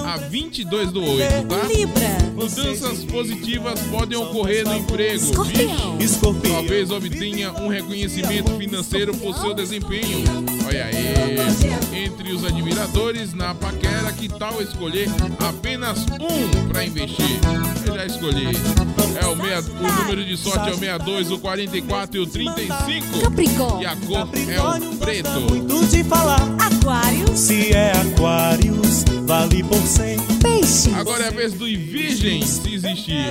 [0.04, 1.66] a 22 do 8, tá?
[1.68, 2.18] Libra.
[2.34, 5.14] Mudanças positivas podem ocorrer no emprego.
[5.24, 5.96] Escorpião.
[5.96, 10.22] Vixe, Talvez obtenha um reconhecimento financeiro por seu desempenho.
[10.66, 12.04] Olha aí.
[12.04, 15.08] Entre os admiradores na paquera, que tal escolher
[15.38, 17.40] apenas um para investir?
[17.86, 19.05] Eu já escolhi.
[19.20, 23.20] É o, meia, o número de sorte é o 62, o 44 e o 35.
[23.20, 23.82] Capricórnio.
[23.82, 25.40] E a cor é o preto.
[25.40, 26.42] Muito de falar.
[26.58, 27.36] Aquário.
[27.36, 30.18] Se é Aquários, vale por cem.
[30.42, 30.90] Peixe.
[30.94, 33.28] Agora é a vez do Virgem, se existir.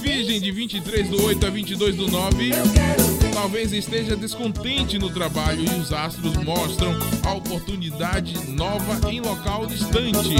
[0.00, 2.50] Virgem de 23 do 8 a 22 do 9.
[3.32, 6.94] Talvez esteja descontente no trabalho e os astros mostram
[7.24, 10.36] a oportunidade nova em local distante.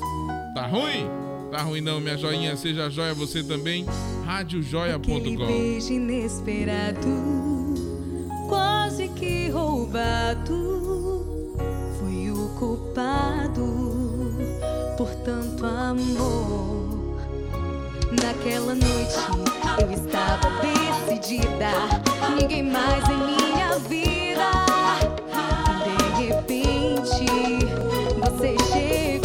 [0.54, 1.08] Tá ruim?
[1.50, 2.56] Tá ruim não, minha joinha.
[2.56, 3.84] Seja joia você também.
[4.24, 5.46] Radiojoia.com.
[5.46, 7.74] beijo inesperado,
[8.48, 11.66] quase que roubado,
[11.98, 13.64] fui o culpado
[14.96, 16.83] por tanto amor.
[18.22, 19.16] Naquela noite
[19.80, 21.70] eu estava decidida,
[22.38, 24.50] ninguém mais em minha vida.
[25.84, 27.26] De repente
[28.20, 29.23] você chegou,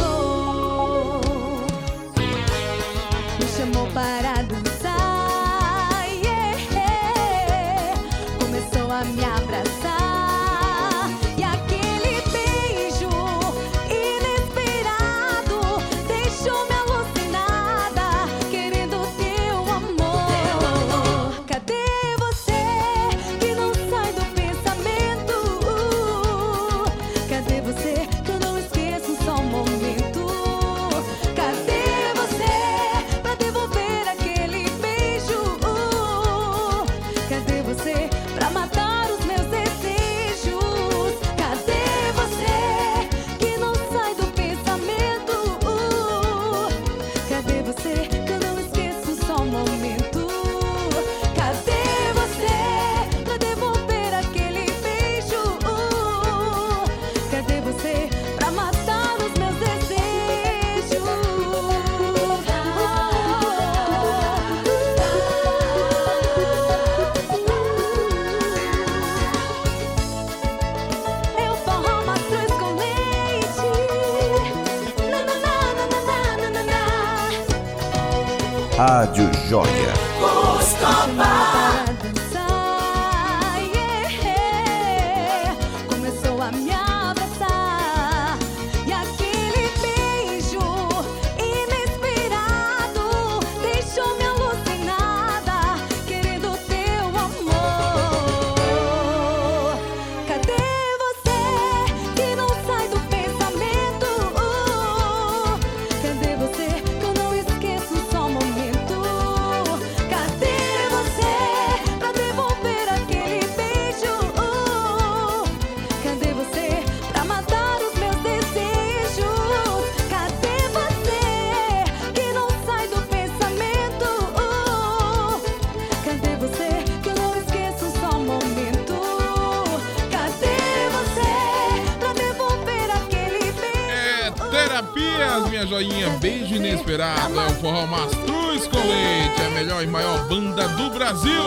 [140.79, 141.43] do Brasil.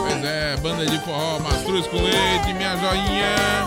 [0.00, 3.66] Pois é, banda de forró Mastruz com Leite, minha joinha.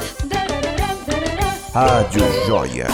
[1.72, 2.88] Rádio Joia.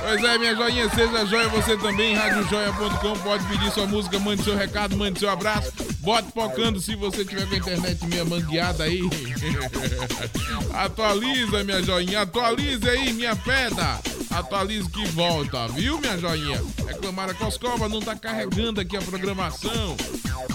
[0.00, 4.56] Pois é, minha joinha, seja joia você também, radiojoia.com, pode pedir sua música, mande seu
[4.56, 9.00] recado, mande seu abraço, bote focando se você tiver com a internet meio mangueada aí.
[10.72, 13.98] Atualiza, minha joinha, atualize aí, minha pedra.
[14.30, 16.62] Atualize que volta, viu, minha joinha?
[17.12, 19.94] Reclamar a Coscova não tá carregando aqui a programação.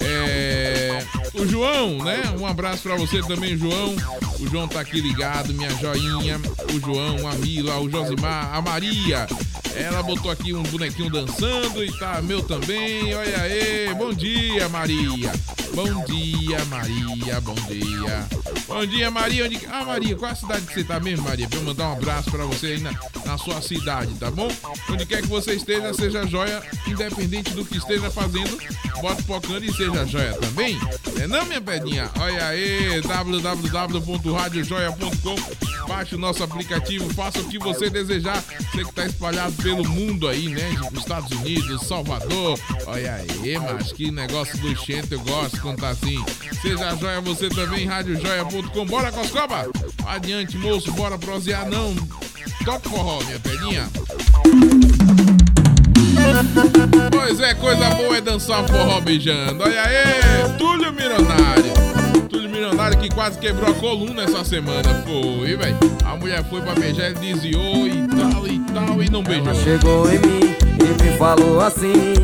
[0.00, 1.04] É,
[1.34, 2.22] o João, né?
[2.38, 3.96] Um abraço pra você também, João.
[4.38, 6.40] O João tá aqui ligado, minha joinha.
[6.72, 9.26] O João, a Mila, o Josimar, a Maria.
[9.74, 13.12] Ela botou aqui um bonequinho dançando e tá meu também.
[13.14, 15.32] Olha aí, bom dia, Maria.
[15.74, 17.40] Bom dia, Maria.
[17.40, 18.28] Bom dia.
[18.68, 19.44] Bom dia, Maria.
[19.44, 19.60] Onde...
[19.66, 21.48] Ah, Maria, qual é a cidade que você tá mesmo, Maria?
[21.48, 22.92] Pra eu mandar um abraço pra você aí na,
[23.26, 24.48] na sua cidade, tá bom?
[24.88, 28.56] Onde quer que você esteja, seja joia, independente do que esteja fazendo,
[29.00, 30.78] bota focando e seja joia também.
[31.20, 32.08] É não, minha pedinha?
[32.20, 35.64] Olha aí, www.radiojoia.com.
[35.88, 38.42] Baixe o nosso aplicativo, faça o que você desejar.
[38.42, 40.70] Você que tá espalhado pelo mundo aí, né?
[40.96, 42.58] Estados Unidos, Salvador.
[42.86, 46.22] Olha aí, mas que negócio do eu gosto tá assim.
[46.60, 48.84] Seja joia você também, radiojoia.com.
[48.84, 49.66] Bora, Coscoba!
[50.06, 51.94] Adiante, moço, bora prosear, não.
[52.64, 53.88] Toque forró, minha pedinha.
[57.10, 59.64] Pois é, coisa boa é dançar forró beijando.
[59.64, 61.72] Olha aí, Túlio Milionário.
[62.28, 65.02] Túlio Milionário que quase quebrou a coluna essa semana.
[65.06, 65.76] Foi, velho.
[66.04, 69.46] A mulher foi pra beijar, ele desviou e tal e tal e não beijou.
[69.46, 72.14] Ela chegou em mim e me falou assim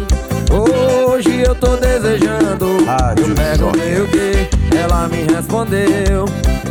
[0.50, 2.49] Hoje eu tô desejando
[5.00, 6.26] ela me respondeu.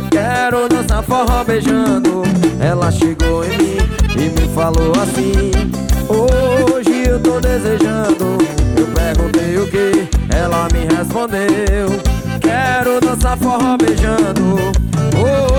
[0.08, 2.22] Quero dançar forró beijando.
[2.60, 3.76] Ela chegou em mim
[4.14, 5.50] e me falou assim.
[6.08, 8.38] Hoje eu tô desejando.
[8.76, 11.88] Eu perguntei o que, ela me respondeu.
[12.40, 14.58] Quero dançar forró beijando.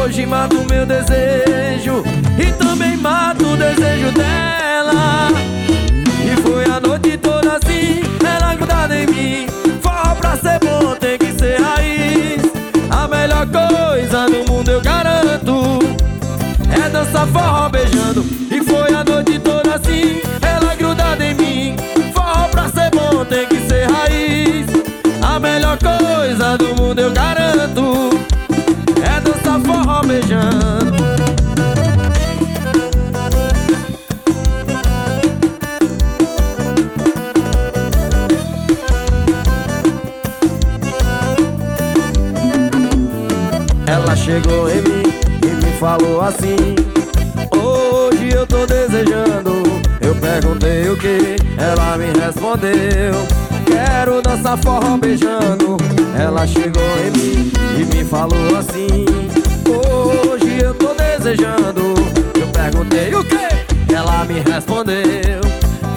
[0.02, 2.04] Hoje mato meu desejo
[2.40, 5.28] E também mato o desejo dela.
[6.24, 8.02] E foi a noite toda assim.
[8.26, 9.48] Ela grudada em mim.
[9.82, 11.21] Forró pra ser bom tem
[13.22, 15.80] melhor coisa do mundo eu garanto.
[16.74, 20.22] É dançar forró beijando E foi a noite toda assim.
[20.42, 21.76] Ela grudada em mim
[22.14, 24.66] Forró pra ser bom tem que ser raiz.
[25.22, 28.10] A melhor coisa do mundo eu garanto.
[29.04, 31.11] É dançar forró beijando
[44.32, 45.04] chegou em mim
[45.44, 46.56] e me falou assim
[47.54, 49.52] Hoje eu tô desejando.
[50.00, 53.14] Eu perguntei o que, ela me respondeu.
[53.66, 55.76] Quero dançar forró beijando.
[56.18, 59.06] Ela chegou em mim e me falou assim
[59.68, 61.94] Hoje eu tô desejando.
[62.40, 65.42] Eu perguntei o que, ela me respondeu.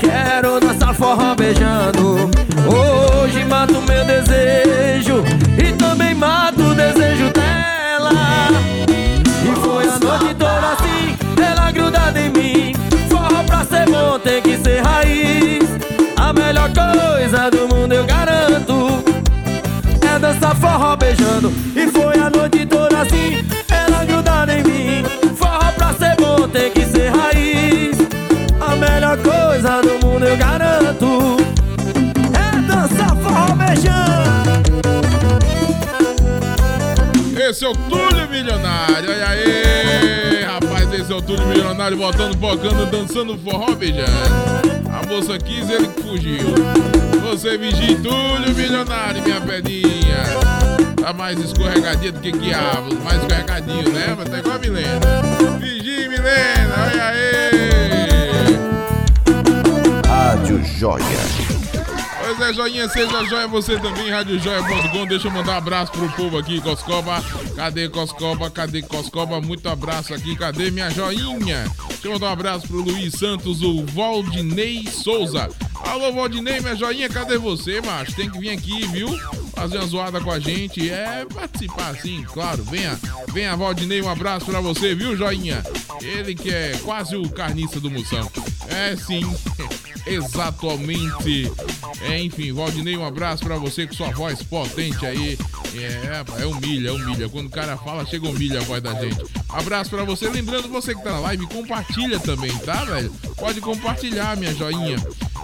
[0.00, 2.30] Quero dançar forró beijando.
[2.66, 5.22] Hoje mato meu desejo
[5.56, 7.43] E também mato o desejo dela
[8.10, 12.74] E foi a noite toda assim Ela grudada em mim
[13.08, 15.54] Forró pra ser bom tem que ser raiz
[17.34, 19.02] coisa do mundo, eu garanto.
[20.00, 21.52] É dançar forró beijando.
[21.74, 21.86] E
[37.54, 40.42] Esse é o Túlio Milionário, olha aí!
[40.42, 44.10] Rapaz, esse é o Túlio Milionário botando, bocando, dançando forró beijando.
[44.92, 46.52] A moça quis, ele fugiu.
[47.22, 50.24] Você vigia Túlio Milionário, minha pedinha.
[51.00, 54.16] Tá mais escorregadinha do que quiabo, mais escorregadinho, né?
[54.18, 55.00] Mas tá igual a Milena.
[55.60, 57.50] Vigia, Milena, olha aí!
[60.08, 61.43] Rádio Joia.
[62.44, 65.06] É, joinha, seja joia você também, radiojoia.com.
[65.06, 67.24] Deixa eu mandar um abraço pro povo aqui, Coscoba.
[67.56, 68.50] Cadê Coscoba?
[68.50, 69.40] Cadê Coscoba?
[69.40, 71.64] Muito abraço aqui, cadê minha joinha?
[71.88, 75.48] Deixa eu mandar um abraço pro Luiz Santos, o Valdinei Souza.
[75.86, 78.14] Alô, Valdinei, minha joinha, cadê você, macho?
[78.14, 79.08] Tem que vir aqui, viu?
[79.54, 80.90] Fazer uma zoada com a gente.
[80.90, 82.62] É participar assim, claro.
[82.64, 82.98] Venha,
[83.32, 85.62] venha, Valdinei, um abraço pra você, viu, joinha?
[86.02, 88.30] Ele que é quase o carniça do Moção.
[88.68, 89.24] É sim.
[90.06, 91.50] Exatamente.
[92.04, 95.38] É, enfim, Valdinei, um abraço pra você com sua voz potente aí.
[95.74, 97.28] É, é humilha, é humilha.
[97.28, 99.24] Quando o cara fala, chega humilha a voz da gente.
[99.48, 100.28] Abraço pra você.
[100.28, 103.10] Lembrando, você que tá na live, compartilha também, tá, velho?
[103.36, 104.96] Pode compartilhar, minha joinha.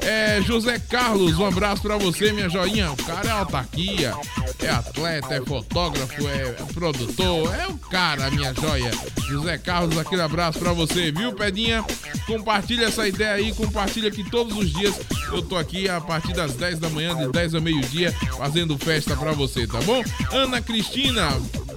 [0.02, 2.92] É, José Carlos, um abraço pra você, minha joinha.
[2.92, 4.14] O cara é autarquia,
[4.62, 8.90] é atleta, é fotógrafo, é, produtor, é o cara, minha joia.
[9.28, 11.84] José Carlos, aquele abraço pra você, viu, Pedinha?
[12.26, 14.94] Compartilha essa ideia aí, compartilha que todos os dias
[15.32, 19.16] eu tô aqui a partir das 10 da manhã, de 10 ao meio-dia, fazendo festa
[19.16, 20.02] pra você, tá bom?
[20.32, 21.28] Ana Cristina,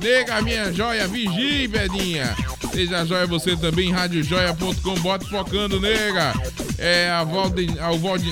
[0.04, 2.36] nega minha joia, vigie, Pedinha.
[2.74, 6.34] Seja joia você também, radiojoia.com, bote focando, nega.
[6.78, 7.78] É a Valden,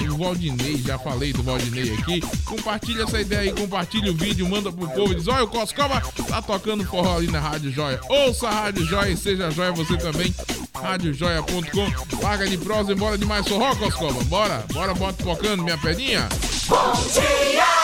[0.10, 2.22] o Valdinei, já falei do Valdinei aqui.
[2.44, 6.42] Compartilha essa ideia aí, compartilha o vídeo, manda pro povo diz: Olha, o Coscoba tá
[6.42, 8.02] tocando forró ali na Rádio Joia.
[8.10, 10.36] Ouça a Rádio Joia e seja joia você também.
[10.74, 12.18] Radiojoia.com.
[12.18, 14.22] Paga de prosa e bora de mais forró, Coscoba.
[14.26, 16.28] Bora, bora, bota focando, minha pedinha.
[16.68, 17.81] Bom dia!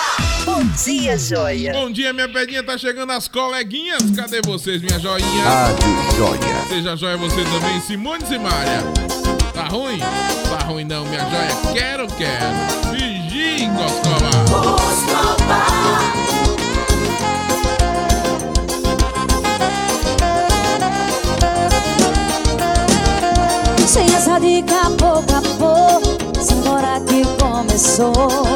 [0.48, 1.74] Bom dia, joia!
[1.74, 2.64] Bom dia, minha pedinha.
[2.64, 4.02] Tá chegando as coleguinhas.
[4.16, 5.44] Cadê vocês, minha joinha?
[5.44, 6.66] Rádio Joia.
[6.70, 8.82] Seja joia você também, Simone Simária.
[9.54, 10.00] Tá ruim?
[10.00, 11.74] Tá ruim não, minha joia.
[11.74, 12.56] Quero, quero.
[12.92, 14.30] Vigie, Coscoba.
[23.86, 28.47] Sem essa de capô, capô Simbora que começou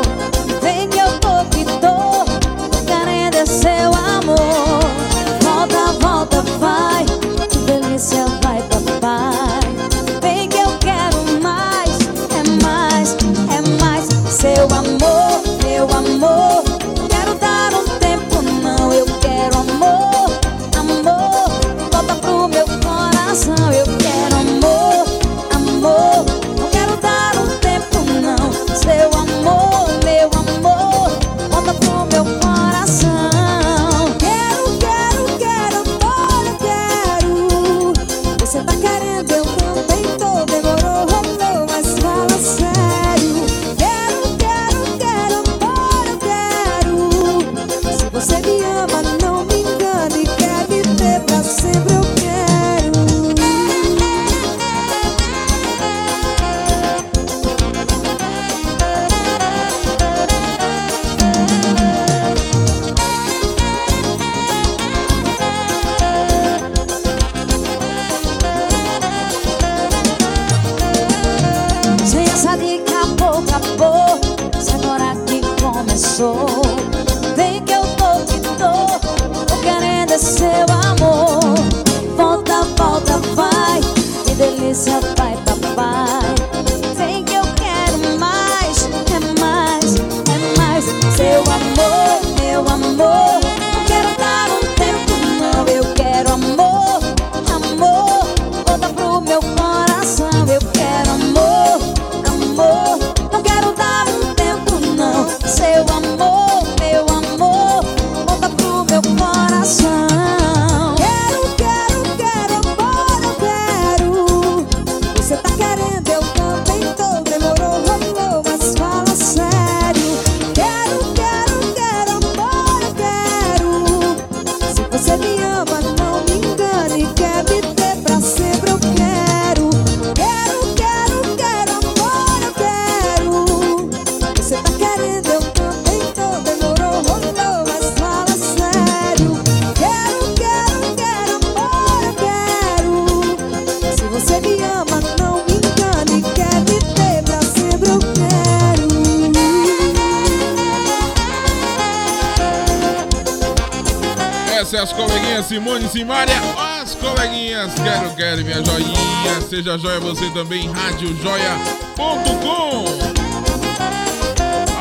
[155.92, 156.36] Simária,
[156.82, 159.42] as coleguinhas Quero Quero, minha joinha.
[159.50, 162.86] Seja joia você também, radiojoia.com.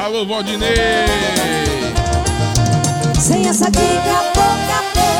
[0.05, 0.71] Alô, Valdinei.
[3.19, 5.11] Sem essa dica, pouco a pouco.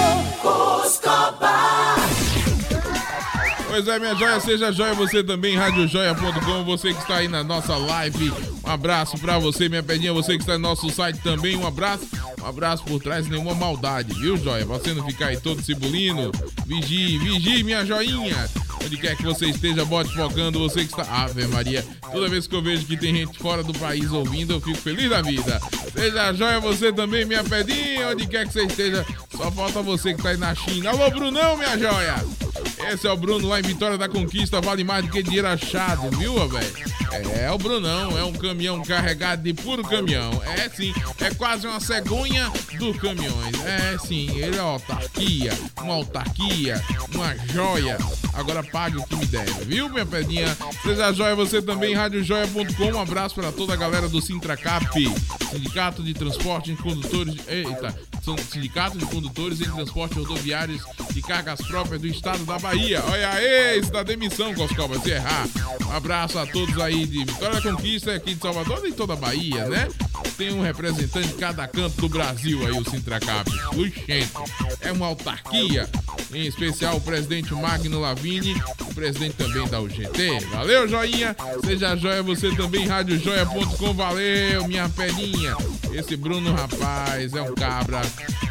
[3.71, 7.77] Pois é, minha joia, seja joia você também, radiojoia.com, você que está aí na nossa
[7.77, 8.31] live,
[8.63, 12.07] um abraço pra você, minha pedinha, você que está no nosso site também, um abraço,
[12.51, 14.67] abraço por trás, nenhuma maldade, viu, joia?
[14.67, 16.31] Você não ficar aí todo cibulino,
[16.67, 18.49] vigie, vigie, minha joinha,
[18.85, 22.55] onde quer que você esteja, bote focando, você que está, Ave Maria, toda vez que
[22.55, 25.61] eu vejo que tem gente fora do país ouvindo, eu fico feliz da vida.
[25.95, 29.07] Seja joia você também, minha pedinha, onde quer que você esteja,
[29.37, 30.91] só falta você que está aí na China.
[30.91, 32.17] Alô, Brunão, minha joia!
[32.93, 36.11] Esse é o Bruno lá em Vitória da Conquista, vale mais do que dinheiro achado,
[36.19, 36.90] viu, velho?
[37.13, 40.31] É, é o Brunão, é um caminhão carregado de puro caminhão.
[40.45, 43.55] É sim, é quase uma cegonha dos caminhões.
[43.65, 46.83] É sim, ele é autarquia, uma autarquia,
[47.15, 47.99] uma joia.
[48.35, 50.57] Agora pague o que me deve, viu, minha pedinha?
[50.83, 52.93] Seja joia você também, radiojoia.com.
[52.93, 54.87] Um abraço para toda a galera do Sintracap,
[55.51, 57.35] Sindicato de Transporte em Condutores.
[57.49, 60.83] Eita, são Sindicato de Condutores em Transporte Rodoviários
[61.13, 63.03] de Cargas Próprias do Estado da Bahia.
[63.07, 65.47] Olha aí, isso da demissão, Coscoba, se errar.
[65.87, 69.17] Um abraço a todos aí de Vitória da Conquista, aqui de Salvador e toda a
[69.17, 69.89] Bahia, né?
[70.37, 73.51] Tem um representante de cada canto do Brasil aí, o Sintracap.
[73.75, 74.31] Luxente.
[74.81, 75.89] É uma autarquia,
[76.33, 80.47] em especial o presidente Magno Lavini, o presidente também da UGT.
[80.51, 81.37] Valeu, joinha.
[81.65, 83.93] Seja joia você também, radiojoia.com.
[83.95, 85.57] Valeu, minha pedinha.
[85.93, 88.01] Esse Bruno, rapaz, é um cabra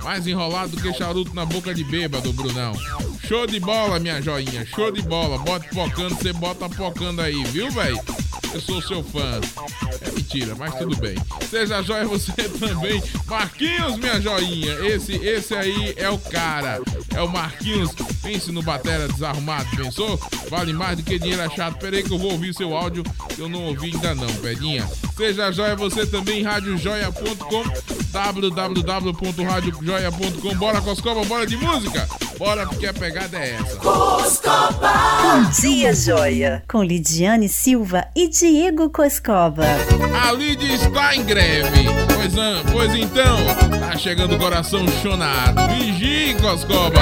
[0.03, 2.73] mais enrolado do que charuto na boca de bêbado, Brunão.
[3.30, 4.65] Show de bola, minha joinha.
[4.65, 5.38] Show de bola.
[5.38, 8.01] Bote focando, você bota focando aí, viu, velho?
[8.51, 9.39] Eu sou seu fã.
[10.01, 11.14] É mentira, mas tudo bem.
[11.47, 12.99] Seja joia você também.
[13.27, 14.73] Marquinhos, minha joinha.
[14.84, 16.81] Esse, esse aí é o cara.
[17.14, 17.91] É o Marquinhos.
[18.23, 20.19] Pense no batera desarrumado, pensou?
[20.49, 21.77] Vale mais do que dinheiro achado.
[21.77, 23.03] Pera aí que eu vou ouvir seu áudio.
[23.38, 24.89] Eu não ouvi ainda não, pedinha.
[25.15, 27.64] Seja joia você também, radiojoia.com
[28.11, 32.07] www.radiojoia.com Bora, Coscoba, bora de música?
[32.40, 33.76] Bora, porque a pegada é essa.
[33.82, 36.64] Bom dia, joia.
[36.72, 39.64] Com Lidiane Silva e Diego Coscova.
[40.26, 41.86] A Lid está em greve.
[42.16, 43.38] Pois, an- pois então,
[43.78, 45.68] tá chegando o coração chonado.
[45.74, 47.02] Vigie, Coscoba.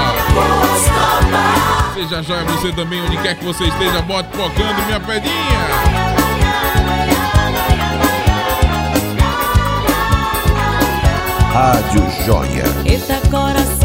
[1.94, 6.58] Seja joia você também, onde quer que você esteja, bote focando minha pedinha.
[11.52, 12.64] Rádio Joia.
[12.84, 13.77] Eita coração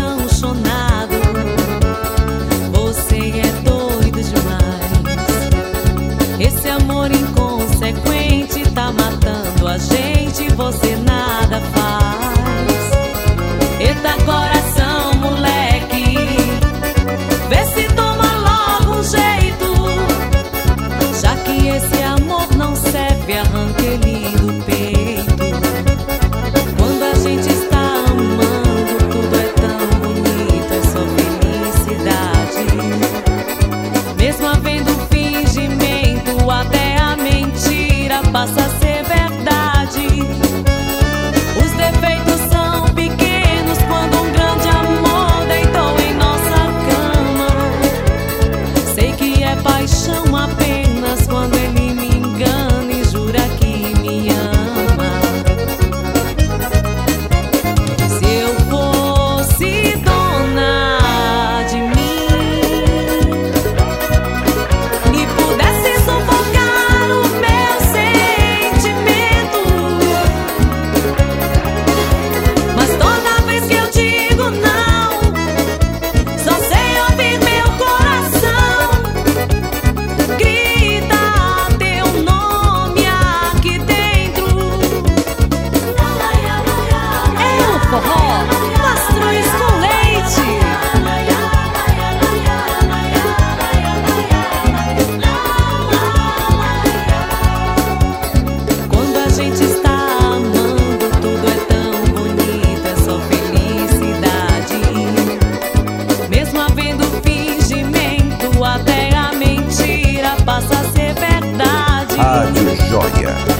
[112.24, 113.53] Rádio Joia.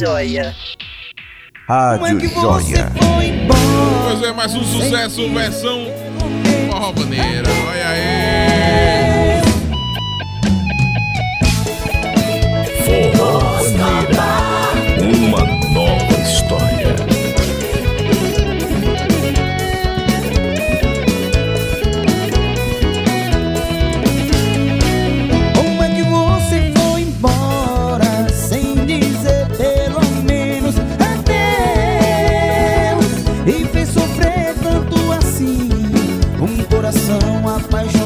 [0.00, 0.56] Joia.
[1.68, 2.90] Rádio Joia.
[4.02, 5.86] Pois é, mais um sucesso, versão
[6.70, 7.50] forró maneira.
[7.68, 9.42] Olha aí.
[13.12, 14.19] Forró Maneira.
[36.90, 37.99] Coração apaixonado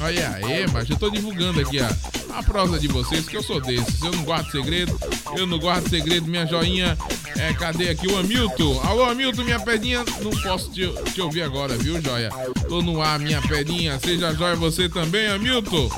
[0.00, 4.02] Olha aí, mas eu tô divulgando aqui a, prosa de vocês, que eu sou desses.
[4.02, 4.98] Eu não guardo segredo,
[5.36, 6.26] eu não guardo segredo.
[6.26, 6.96] Minha joinha,
[7.36, 8.80] é, cadê aqui o Hamilton?
[8.84, 12.30] Alô, Hamilton, minha pedinha, não posso te, te ouvir agora, viu, joia?
[12.68, 13.98] Tô no ar, minha pedinha.
[13.98, 15.90] Seja joia você também, Hamilton.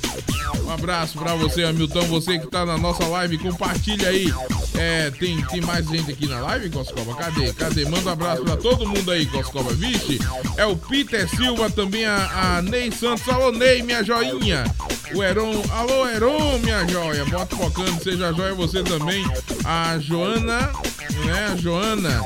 [0.64, 2.02] Um abraço pra você, Hamilton.
[2.08, 4.32] Você que tá na nossa live, compartilha aí.
[4.74, 7.14] É, tem, tem mais gente aqui na live, Coscoba?
[7.14, 7.52] Cadê?
[7.52, 7.84] Cadê?
[7.84, 9.72] Manda um abraço pra todo mundo aí, Coscoba.
[9.72, 10.18] Vixe,
[10.56, 13.28] é o Peter Silva, também a, a Ney Santos.
[13.28, 14.64] Alô, Ney, minha joinha.
[15.14, 17.24] O Heron, alô, Heron, minha joia.
[17.24, 19.24] Bota focando, seja joia você também.
[19.64, 20.72] A Joana,
[21.24, 21.46] né?
[21.52, 22.22] A Joana.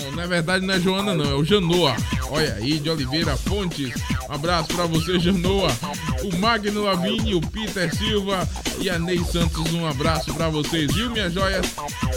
[0.00, 1.94] Não, na verdade não é Joana, não, é o Janoa.
[2.30, 3.92] Olha aí, de Oliveira Fontes.
[4.28, 5.68] Um abraço pra você, Janoa.
[6.22, 8.48] O Magno Lavini, o Peter Silva
[8.78, 9.70] e a Ney Santos.
[9.72, 11.60] Um abraço pra vocês, viu, minha joia?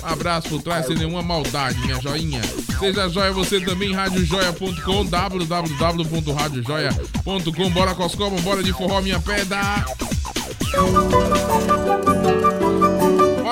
[0.02, 2.42] Um abraço por trás, sem nenhuma maldade, minha joinha.
[2.80, 7.70] Seja joia você também, radiojoia.com, www.radiojoia.com.
[7.72, 9.84] Bora, Coscoba, bora de forró, minha pedra.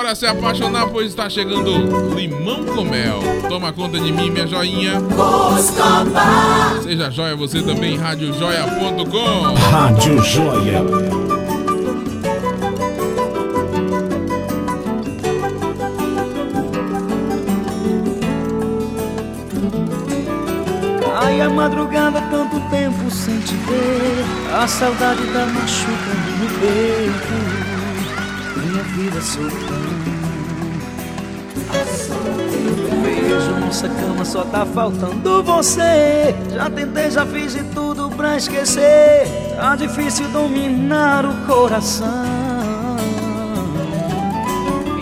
[0.04, 3.20] Bora se apaixonar, pois está chegando limão com mel.
[3.48, 5.00] Toma conta de mim, minha joinha.
[6.82, 9.54] Seja joia você também, radiojoia.com.
[9.70, 10.82] Rádio Joia.
[21.16, 24.24] Ai, a madrugada, tanto tempo sem te ver
[24.54, 27.64] A saudade tá machucando no peito
[28.60, 29.83] Minha vida soltando
[33.34, 36.32] Beijo nossa cama, só tá faltando você.
[36.54, 39.26] Já tentei, já fiz de tudo pra esquecer.
[39.56, 42.06] Tá difícil dominar o coração.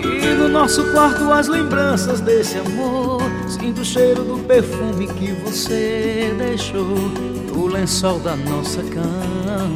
[0.02, 3.20] E no nosso quarto as lembranças desse amor.
[3.48, 6.96] Sinto o cheiro do perfume que você deixou
[7.54, 9.68] No lençol da nossa cama.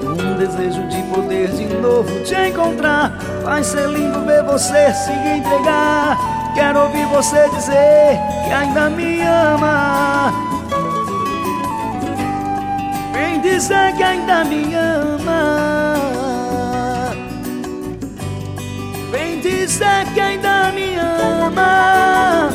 [0.00, 6.18] Um desejo de poder de novo te encontrar Vai ser lindo ver você se entregar.
[6.54, 10.32] Quero ouvir você dizer que ainda me ama.
[13.12, 15.94] Vem dizer que ainda me ama.
[19.10, 22.50] Vem dizer que ainda me ama.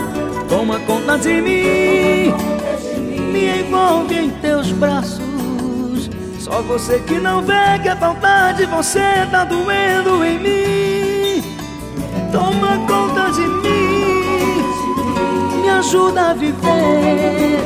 [0.47, 2.33] Toma conta de mim.
[3.31, 5.14] Me envolve em teus braços
[6.55, 11.43] Só você que não vê que a falta de você tá doendo em mim.
[12.31, 14.63] Toma conta de mim
[15.61, 17.59] Me ajuda a viver.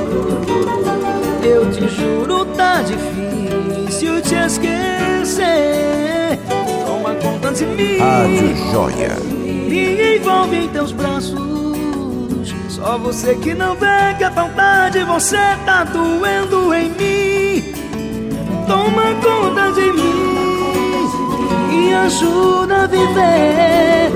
[1.43, 6.39] Eu te juro tá difícil te esquecer.
[6.87, 7.99] Toma conta de mim.
[7.99, 9.19] Rádio Joia.
[9.19, 11.39] me envolve em teus braços.
[12.67, 17.48] Só você que não vê que a falta de você tá doendo em mim
[18.69, 21.09] Toma conta de mim
[21.73, 24.11] E ajuda a viver.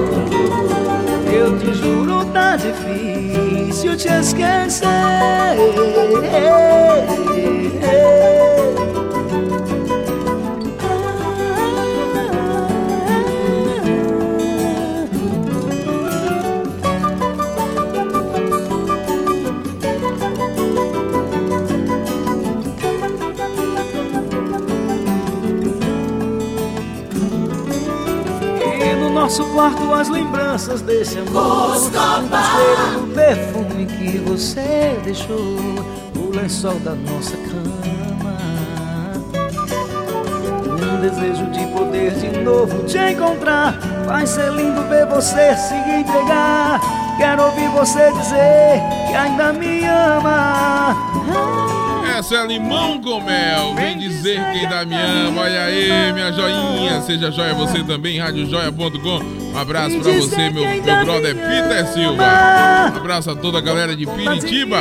[1.34, 5.58] Eu te juro tá difícil te esquecer
[29.54, 31.78] quarto as lembranças desse amor.
[31.78, 35.38] O do perfume que você deixou
[36.16, 38.38] No lençol da nossa cama
[40.66, 43.74] Um desejo de poder de novo te encontrar.
[44.06, 46.82] Vai ser lindo ver você se entregar.
[47.18, 50.96] Quero ouvir você dizer que ainda me ama.
[52.18, 53.76] Essa é limão com mel.
[53.76, 55.42] Vem dizer quem ainda me ama.
[55.42, 57.02] Olha aí, minha joinha.
[57.02, 59.43] Seja joia você também, radiojoia.com.
[59.54, 62.24] Um abraço pra você, meu, meu brother Peter Silva.
[62.94, 64.78] Um abraço a toda a galera de Piritiba.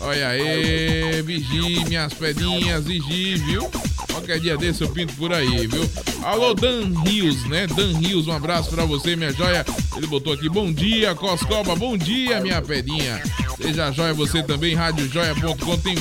[0.00, 3.70] Olha aí, vigie minhas pedinhas, vigie, viu?
[4.10, 5.86] Qualquer dia desse eu pinto por aí, viu?
[6.22, 7.66] Alô, Dan Rios, né?
[7.66, 9.62] Dan Rios, um abraço pra você, minha joia.
[9.98, 13.20] Ele botou aqui, bom dia, Coscoba, bom dia, minha pedinha.
[13.56, 15.76] Seja joia você também, radiojoia.com.
[15.78, 15.96] Tem...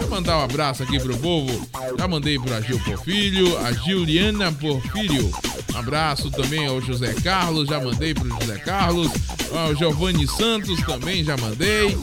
[0.00, 1.68] Eu mandar um abraço aqui pro povo.
[1.98, 5.30] Já mandei pra Gil Porfírio, a Juliana Porfírio.
[5.70, 9.12] Um abraço também ao José Carlos, já mandei pro José Carlos.
[9.54, 11.94] Ao Giovanni Santos também já mandei.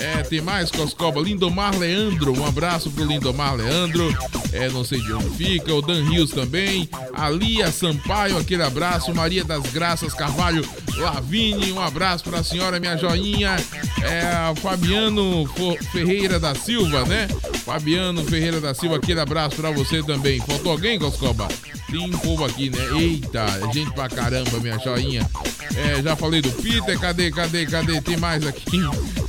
[0.00, 4.08] É, tem mais Coscoba, Lindomar Leandro, um abraço pro Lindomar Leandro,
[4.50, 9.14] é, não sei de onde fica, o Dan Rios também, a Lia Sampaio, aquele abraço,
[9.14, 10.66] Maria das Graças Carvalho
[10.96, 13.56] Lavini, um abraço pra senhora, minha joinha,
[14.02, 15.46] é, Fabiano
[15.92, 17.28] Ferreira da Silva, né?
[17.64, 20.40] Fabiano Ferreira da Silva, aquele abraço pra você também.
[20.40, 21.46] Faltou alguém, Coscoba?
[21.90, 22.78] Tem um povo aqui, né?
[22.96, 25.28] Eita, gente pra caramba, minha joinha.
[25.76, 28.00] É, já falei do Peter, cadê, cadê, cadê?
[28.00, 28.78] Tem mais aqui.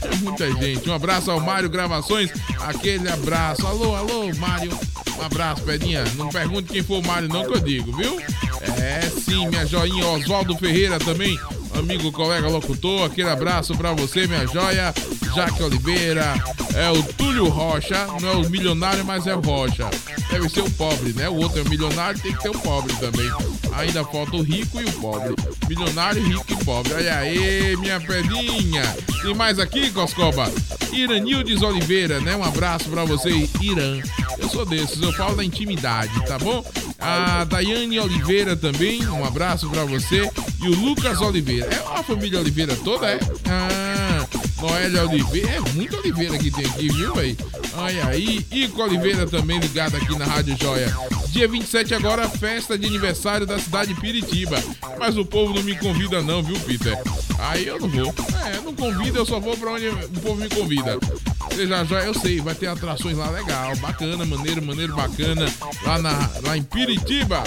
[0.01, 0.89] É muita gente.
[0.89, 2.29] Um abraço ao Mário Gravações,
[2.59, 3.65] aquele abraço.
[3.65, 4.71] Alô, alô, Mário.
[5.17, 6.03] Um abraço, Pedinha.
[6.15, 8.19] Não pergunte quem for o Mário, não, que eu digo, viu?
[8.79, 10.05] É sim, minha joinha.
[10.07, 11.39] Oswaldo Ferreira também,
[11.77, 13.05] amigo, colega locutor.
[13.05, 14.93] Aquele abraço pra você, minha joia.
[15.33, 16.33] Jaque Oliveira,
[16.75, 19.89] é o Túlio Rocha, não é o milionário, mas é o Rocha.
[20.29, 21.29] Deve ser o pobre, né?
[21.29, 23.29] O outro é o milionário, tem que ter o pobre também.
[23.73, 25.33] Ainda falta o rico e o pobre.
[25.69, 26.93] Milionário, rico e pobre.
[26.93, 28.83] Olha aí, minha pedinha.
[29.21, 30.51] Tem mais aqui, Coscoba?
[30.91, 32.35] Iranildes Oliveira, né?
[32.35, 34.01] Um abraço pra você, Irã.
[34.37, 36.63] Eu sou desses, eu falo da intimidade, tá bom?
[37.01, 40.29] A Daiane Oliveira também, um abraço pra você.
[40.61, 41.67] E o Lucas Oliveira.
[41.67, 43.19] É a família Oliveira toda, é?
[43.49, 44.10] Ah,
[44.61, 45.49] Noélia Oliveira.
[45.49, 47.37] É muito Oliveira que tem aqui, viu, velho?
[47.73, 48.45] Olha aí.
[48.51, 50.95] Ico Oliveira também ligado aqui na Rádio Joia.
[51.29, 54.61] Dia 27 agora, festa de aniversário da cidade de Piritiba.
[54.99, 56.95] Mas o povo não me convida não, viu, Peter?
[57.39, 58.13] Aí eu não vou.
[58.45, 60.99] É, não convida, eu só vou pra onde o povo me convida.
[61.55, 65.45] Seja joia, eu sei, vai ter atrações lá legal, bacana, maneiro, maneiro, bacana.
[65.83, 67.43] Lá, na, lá em Piritiba.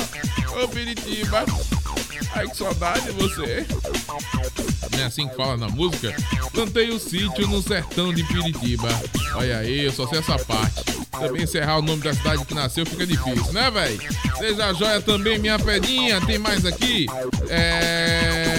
[0.62, 1.44] Ô, Piritiba.
[2.34, 3.66] Ai, que saudade de você.
[4.90, 6.14] Não é assim que fala na música?
[6.52, 8.88] Plantei o sítio no sertão de Piritiba.
[9.34, 10.84] Olha aí, eu só sei essa parte.
[11.10, 14.00] Também encerrar o nome da cidade que nasceu fica difícil, né, velho?
[14.38, 16.20] Seja joia também, minha pedinha.
[16.20, 17.06] Tem mais aqui?
[17.48, 18.53] É.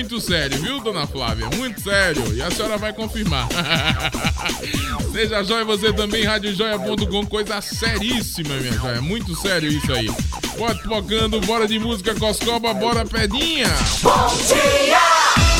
[0.00, 1.46] Muito sério, viu, dona Flávia?
[1.56, 2.34] Muito sério.
[2.34, 3.46] E a senhora vai confirmar.
[5.12, 9.02] Seja joia você também, radiojoia.com, coisa seríssima, minha joia.
[9.02, 10.10] Muito sério isso aí.
[10.56, 13.68] Bora tocando, bora de música Coscoba, bora pedinha.
[14.00, 14.98] Bom dia!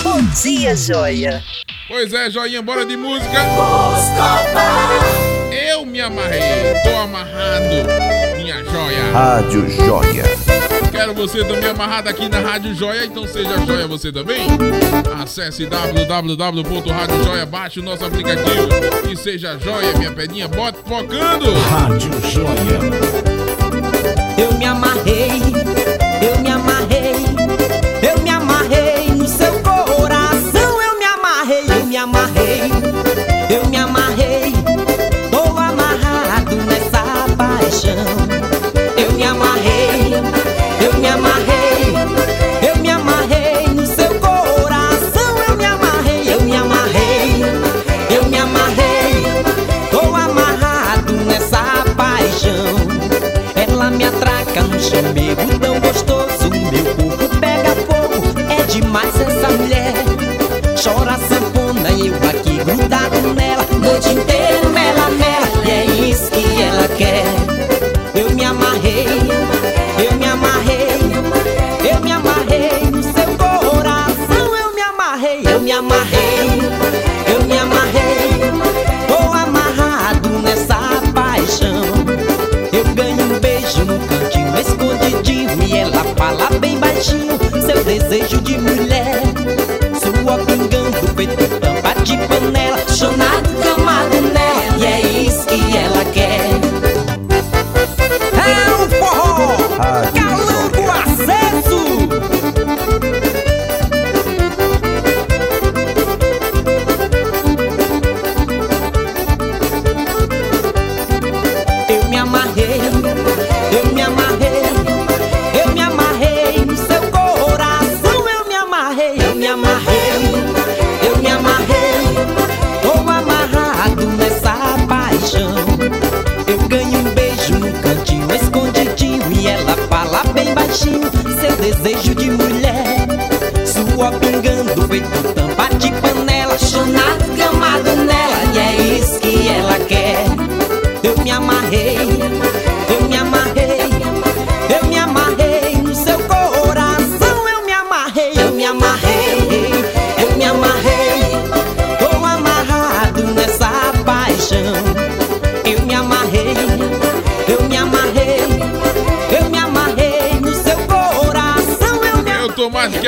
[0.02, 1.44] Bom dia, joia!
[1.86, 3.42] Pois é, joinha, bora de música.
[5.68, 9.12] Eu me amarrei, tô amarrado, minha joia.
[9.12, 10.49] Rádio Joia.
[11.00, 14.46] Quero você também amarrado aqui na Rádio Joia, então seja joia você também.
[15.18, 18.68] Acesse www.radiojoia, baixe o nosso aplicativo
[19.10, 21.54] e seja joia, minha pedinha, bota focando.
[21.70, 22.80] Rádio Joia.
[24.36, 25.40] Eu me amarrei,
[26.20, 27.14] eu me amarrei,
[28.06, 30.82] eu me amarrei no seu coração.
[30.82, 32.39] Eu me amarrei, eu me amarrei, eu me amarrei.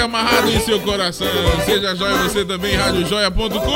[0.02, 1.26] amarrado em seu coração.
[1.64, 3.72] Seja joia você também, radiojoia.com.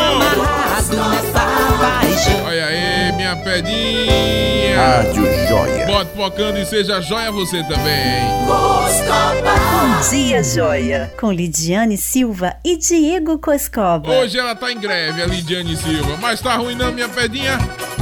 [2.45, 4.77] Olha aí, minha pedinha.
[4.77, 5.87] Rádio Joia.
[5.87, 8.21] Bota focando e seja joia você também.
[8.47, 11.13] Bom dia, joia.
[11.19, 14.11] Com Lidiane Silva e Diego Coscoba.
[14.11, 16.17] Hoje ela tá em greve, a Lidiane Silva.
[16.21, 17.59] Mas tá ruim não, minha pedinha?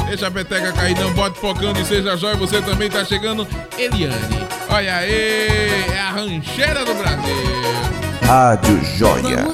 [0.09, 2.37] Deixa a peteca cair, não bote focando e seja joia.
[2.37, 3.47] Você também tá chegando,
[3.79, 4.45] Eliane.
[4.69, 7.54] Olha aí, é a rancheira do Brasil.
[8.25, 9.45] Rádio Joia.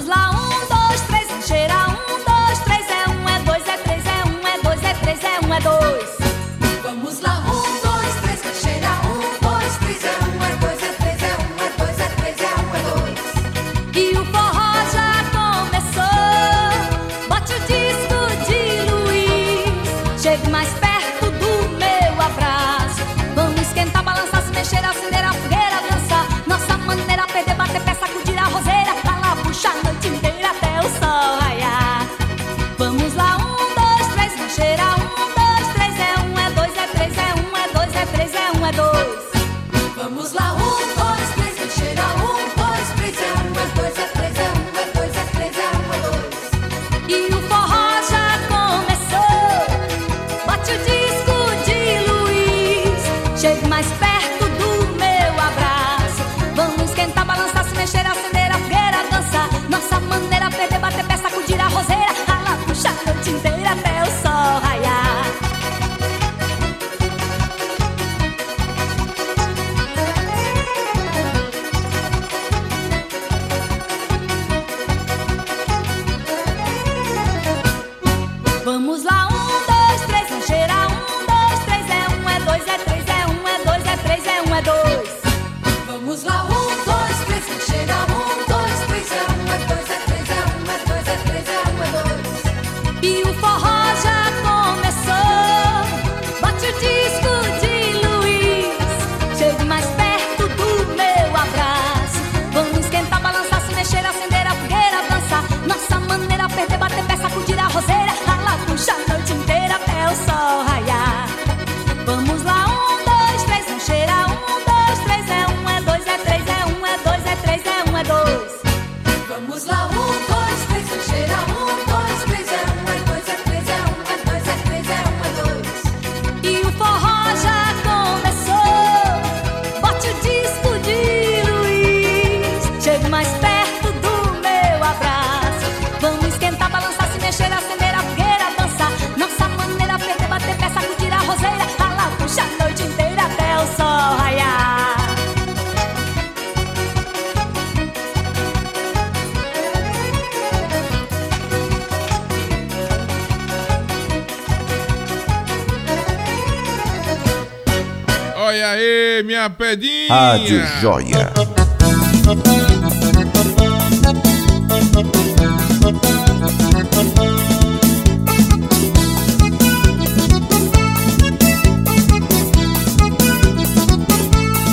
[159.42, 160.12] A pedinha.
[160.12, 161.32] Rádio Joia.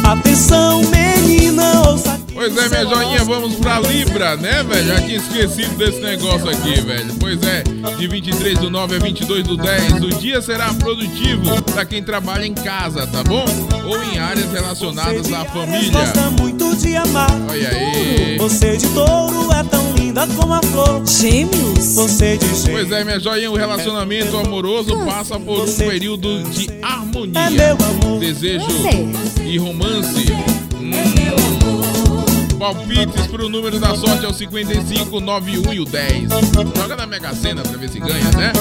[0.03, 4.88] Atenção, menina, ouça Pois é, minha joinha, vamos pra Libra, né, velho?
[4.88, 7.14] Já tinha esquecido desse negócio aqui, velho.
[7.19, 7.64] Pois é,
[7.98, 12.45] de 23 do 9 a 22 do 10, o dia será produtivo pra quem trabalha
[12.45, 13.44] em casa, tá bom?
[13.86, 15.91] Ou em áreas relacionadas à família.
[15.91, 17.32] Gosta muito de amar.
[17.49, 18.38] Olha aí.
[18.38, 21.06] Você de touro é tão linda como a flor.
[21.07, 21.95] Gêmeos.
[21.95, 22.69] Você de gêmeos.
[22.69, 27.76] Pois é, minha joinha, o relacionamento amoroso passa por um período de É harmonia,
[28.19, 28.68] desejo
[29.44, 30.32] e romance.
[30.80, 31.18] Hum.
[33.30, 36.30] Pro número da sorte é o 55, 91 e o 10.
[36.76, 38.54] Joga na Mega Sena pra ver se ganha, né?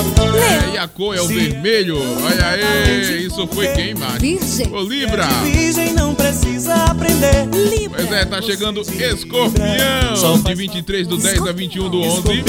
[0.71, 1.99] É, e a cor é o vermelho.
[1.99, 3.95] Olha aí, isso foi quem?
[4.19, 4.73] Virgem.
[4.73, 5.27] O Libra.
[5.43, 7.49] Virgem não precisa aprender.
[7.95, 10.41] Pois é, tá chegando Escorpião.
[10.45, 12.43] De 23 do 10 a 21 do 11.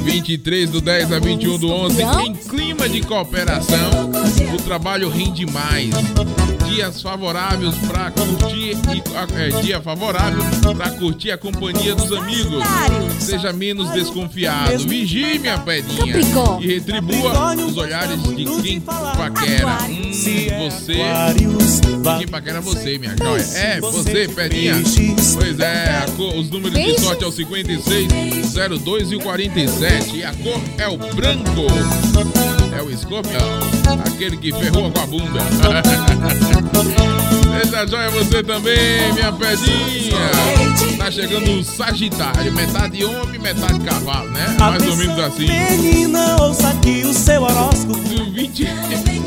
[0.00, 2.02] 23 do 10 a 21 do 11.
[2.02, 4.10] Em clima de cooperação,
[4.54, 5.90] o trabalho rende mais.
[6.70, 9.02] Dias favoráveis pra curtir e
[9.56, 10.42] é, dia favorável
[10.76, 12.62] pra curtir a companhia dos amigos.
[13.18, 14.78] Seja menos desconfiado.
[14.86, 16.06] Vigie, minha pedinha.
[16.06, 16.62] Capricórnio.
[16.70, 19.78] E retribua os olhares de quem paquera.
[19.88, 20.94] Hum, você.
[20.94, 23.42] De quem paquera você, minha joia.
[23.58, 24.74] É, você, pedinha.
[25.34, 28.08] Pois é, cor- os números de sorte é o 56,
[28.82, 30.16] 02 e o 47.
[30.16, 31.66] E a cor é o branco.
[32.76, 33.40] É o escorpião.
[34.06, 35.40] Aquele que ferrou com a bunda.
[36.82, 40.96] Deixa a joia você também, minha pedinha.
[40.96, 42.52] Tá chegando o Sagitário.
[42.52, 44.56] Metade homem, metade cavalo, né?
[44.58, 45.46] Mais ou menos assim.
[45.46, 47.98] Menina, ouça aqui o seu horóscopo.
[47.98, 49.19] Do 20.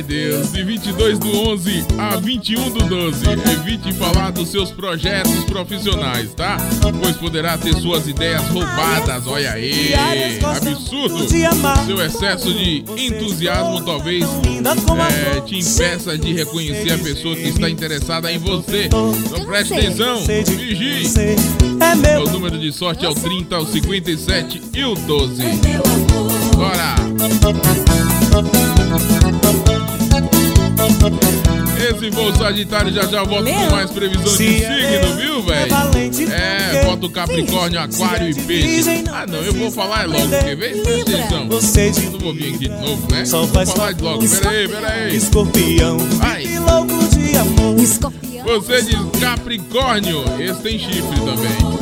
[0.00, 3.22] Ai Deus, de 22 do 11 a 21 do 12.
[3.52, 6.56] Evite falar dos seus projetos profissionais, tá?
[7.02, 9.26] Pois poderá ter suas ideias roubadas.
[9.26, 9.92] Olha aí,
[10.42, 11.28] absurdo.
[11.84, 18.32] Seu excesso de entusiasmo talvez é, te impeça de reconhecer a pessoa que está interessada
[18.32, 18.86] em você.
[18.86, 21.10] Então preste atenção, vigie.
[22.24, 25.42] O número de sorte é o 30, o 57 e o 12.
[26.56, 26.94] Bora!
[31.00, 35.74] Esse o Sagitário, já já eu volto com mais previsão de é signo, viu, velho?
[36.30, 39.04] É, bota o Capricórnio, Aquário e Peixe.
[39.10, 40.82] Ah, não, eu vou falar logo, quer ver?
[40.82, 42.04] Presta atenção.
[42.04, 43.24] Eu não vou vir aqui de novo, né?
[43.24, 45.16] Só Vou faz falar de logo, peraí, peraí.
[45.16, 45.98] Escorpião.
[45.98, 46.44] Vai.
[46.44, 47.78] E louco de amor.
[47.80, 48.44] Escorpião.
[48.44, 51.79] Você diz Capricórnio, esse tem chifre também.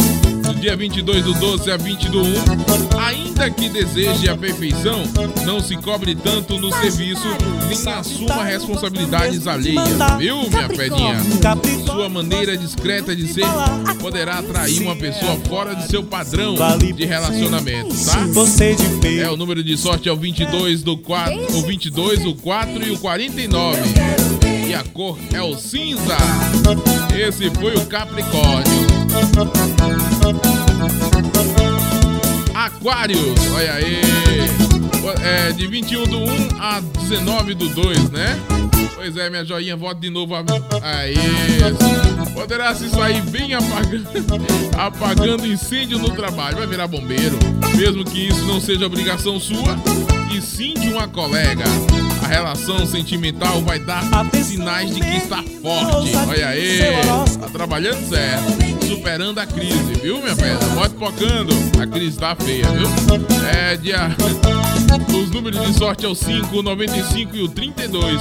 [0.69, 2.25] Dia 22 do 12 a 20 do 1,
[2.99, 5.03] ainda que deseje a perfeição,
[5.47, 7.27] não se cobre tanto no serviço
[7.67, 9.83] nem assuma responsabilidades alheias,
[10.19, 11.17] viu, minha pedinha?
[11.87, 13.47] Sua maneira discreta de ser
[13.99, 16.55] poderá atrair uma pessoa fora de seu padrão
[16.95, 18.27] de relacionamento, tá?
[19.23, 22.91] É, o número de sorte é o 22 do 4, o 22, o 4 e
[22.91, 23.81] o 49.
[24.69, 26.15] E a cor é o cinza.
[27.19, 28.87] Esse foi o Capricórnio.
[32.55, 34.03] Aquários, olha aí.
[35.25, 36.27] É, de 21 do 1
[36.61, 38.39] a 19 do 2, né?
[38.95, 40.35] Pois é, minha joinha, voto de novo.
[40.83, 41.15] Aí.
[42.35, 44.07] Poderá se sair bem apagando,
[44.77, 46.59] apagando incêndio no trabalho.
[46.59, 47.39] Vai virar bombeiro.
[47.75, 49.79] Mesmo que isso não seja obrigação sua,
[50.39, 51.65] e sim de uma colega.
[52.23, 54.03] A relação sentimental vai dar
[54.43, 56.17] sinais de que está forte.
[56.17, 56.81] Olha aí.
[57.41, 58.87] Tá trabalhando certo.
[58.87, 60.69] Superando a crise, viu, minha pedra?
[60.69, 61.55] Bote focando.
[61.81, 62.89] A crise tá feia, viu?
[63.53, 64.17] É, dia.
[65.13, 68.21] Os números de sorte é o 5, o 95 e o 32.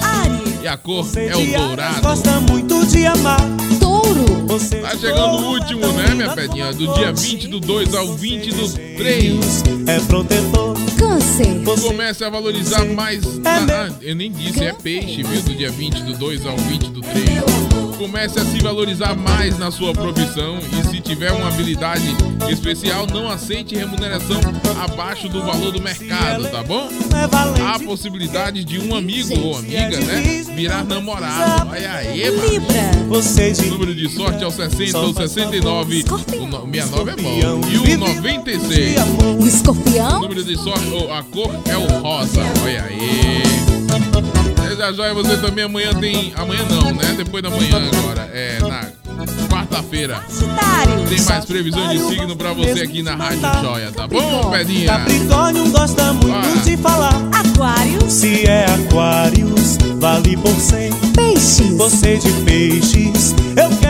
[0.62, 2.02] E a cor é o dourado.
[2.02, 3.40] Gosta muito de amar.
[3.80, 4.37] Touro.
[4.48, 6.72] Você Tá chegando o último, né, minha pedinha?
[6.72, 9.64] Do dia 20 do 2 ao 20 do 3.
[9.88, 10.78] é protetor.
[10.98, 11.64] Câncer.
[11.82, 13.24] Comece a valorizar mais.
[13.46, 15.42] Ah, eu nem disse, é peixe, viu?
[15.42, 17.28] Do dia 20 do 2 ao 20 do 3.
[17.98, 22.16] Comece a se valorizar mais na sua profissão e se tiver uma habilidade
[22.50, 24.40] especial, não aceite remuneração
[24.84, 26.90] abaixo do valor do mercado, tá bom?
[27.66, 31.66] Há possibilidade de um amigo ou amiga, né, virar namorado.
[31.66, 33.10] Mano.
[33.10, 37.16] Você de O número de sorte é o 60, o 69, o no- 69 é
[37.16, 37.62] bom.
[37.70, 38.96] E o 96.
[39.46, 40.18] Escorpião.
[40.18, 42.42] O número de sorte, oh, a cor é o rosa.
[42.64, 43.42] Olha aí.
[44.68, 46.34] Seja joia, você também amanhã tem.
[46.36, 47.14] Amanhã não, né?
[47.18, 48.30] Depois da manhã agora.
[48.34, 48.88] É na
[49.50, 50.22] quarta-feira.
[51.10, 54.88] Tem mais previsão de signo pra você aqui na Rádio Joia, tá bom, Pedinha?
[54.88, 57.16] Capricórnio gosta muito de falar.
[57.32, 58.10] Aquário.
[58.10, 60.92] Se é Aquários, vale por cem.
[61.16, 61.72] Peixes.
[61.78, 63.87] Você de peixes, eu quero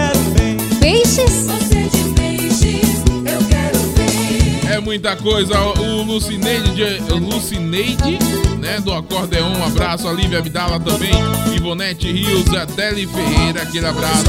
[4.97, 5.59] muita coisa.
[5.61, 8.17] O Lucineide, de- Lucineide,
[8.59, 8.79] né?
[8.79, 11.11] Do acordeon, um abraço a Lívia Abdala também,
[11.55, 14.23] Ivonete Rios, a Deli Ferreira, aquele abraço.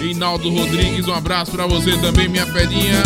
[0.00, 3.00] Reinaldo Rodrigues, um abraço pra você também, minha pedinha.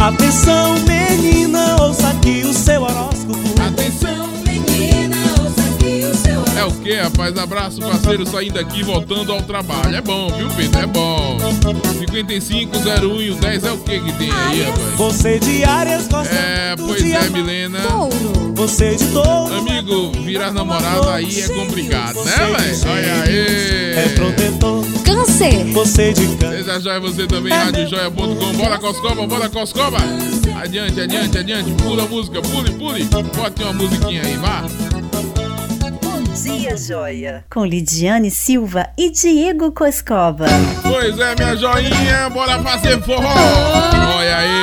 [0.00, 3.38] Atenção, menina, ouça aqui o seu horóscopo.
[3.66, 4.28] Atenção,
[6.62, 7.36] É o que, rapaz?
[7.36, 9.96] Abraço, parceiro, saindo aqui, voltando ao trabalho.
[9.96, 10.78] É bom, viu, Pedro?
[10.78, 11.36] É bom.
[11.98, 14.94] 5501 e o 10 é o que que tem aí, rapaz?
[14.96, 17.30] Você de áreas gosta É, pois é.
[17.30, 17.80] Milena.
[18.54, 19.56] Você de touro.
[19.56, 22.92] Amigo, virar namorada aí é complicado, né, velho?
[22.92, 23.94] Olha aí.
[23.96, 24.84] É protetor.
[25.04, 25.64] Câncer.
[25.72, 26.58] Você de câncer.
[26.58, 28.52] Seja joia você também, radiojoia.com.
[28.52, 29.98] Bora, Coscoba, bora, Coscoba.
[30.62, 31.72] Adiante, adiante, adiante.
[31.82, 33.02] Pula a música, pule, pule.
[33.04, 34.64] Bote uma musiquinha aí, vá.
[36.34, 37.44] Dia, joia.
[37.52, 40.46] Com Lidiane Silva e Diego Coscova.
[40.82, 43.34] Pois é, minha joinha, bora fazer forró.
[44.16, 44.62] Olha aí.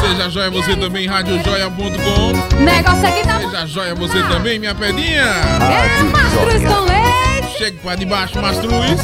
[0.00, 2.62] Seja joia você também, radiojoia.com.
[2.62, 5.24] Negócio aqui tá Seja joia você também, minha pedinha.
[5.24, 7.58] É mastruz com leite.
[7.58, 9.00] Chega pra debaixo, mastruz.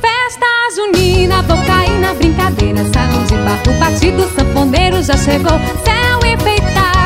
[0.00, 0.46] Festa
[0.76, 2.84] junina, vou cair na brincadeira.
[2.92, 5.58] Salão de barro batido, sanfoneiro já chegou.
[5.84, 6.03] Céu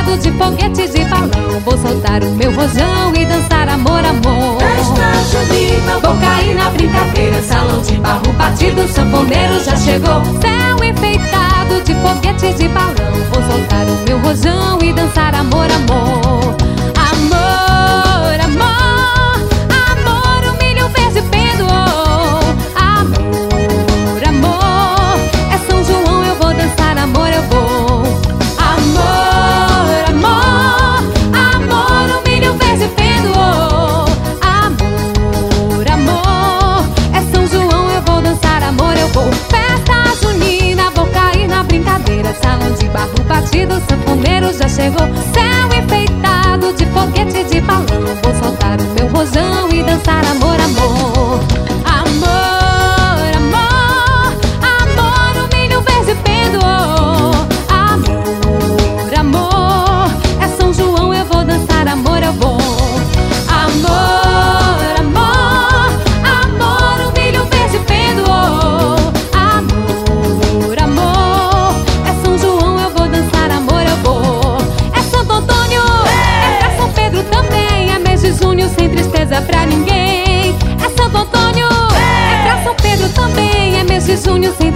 [0.09, 1.61] enfeitado de foguete de balão.
[1.65, 4.59] Vou soltar o meu rojão e dançar amor, amor.
[4.59, 7.43] Festa junina, vou cair na brincadeira.
[7.43, 10.23] Salão de barro batido, sanfoneiro já chegou.
[10.41, 13.13] Céu enfeitado de foguete de balão.
[13.33, 15.69] Vou soltar o meu rojão e dançar amor.
[15.71, 16.57] Amor,
[43.41, 45.07] batido, sanfoneiro já chegou.
[45.33, 47.87] Céu enfeitado de foguete de balão.
[48.23, 50.48] Vou soltar o meu rojão e dançar, amor.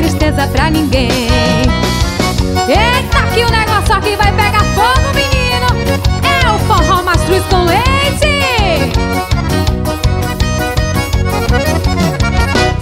[0.02, 1.08] Tristeza pra ninguém.
[2.68, 5.68] Eita, que o negócio aqui vai pegar fogo, menino.
[6.24, 8.92] É o forró mastruz com leite.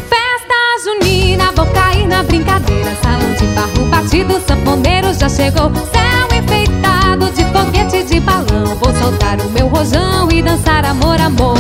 [0.09, 2.97] Festa junina, vou cair na brincadeira.
[3.03, 5.71] Salão de barro batido, sanfoneiro já chegou.
[5.93, 8.75] Céu enfeitado de foguete de balão.
[8.81, 11.55] Vou soltar o meu rojão e dançar amor, amor.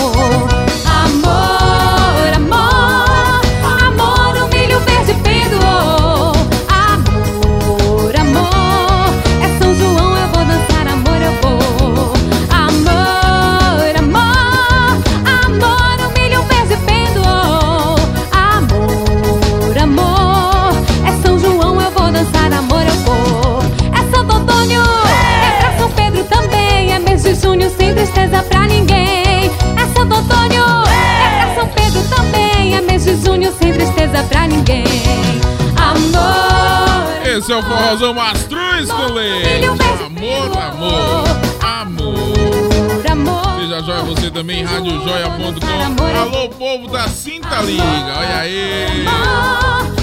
[37.41, 39.65] Esse é o forrozão mastruz com leite.
[40.05, 41.25] Amor, amor,
[41.63, 43.11] amor.
[43.11, 43.61] amor.
[43.63, 46.19] Seja joia você também, radiojoia.com.
[46.21, 49.07] Alô, povo da Cinta Liga, olha aí.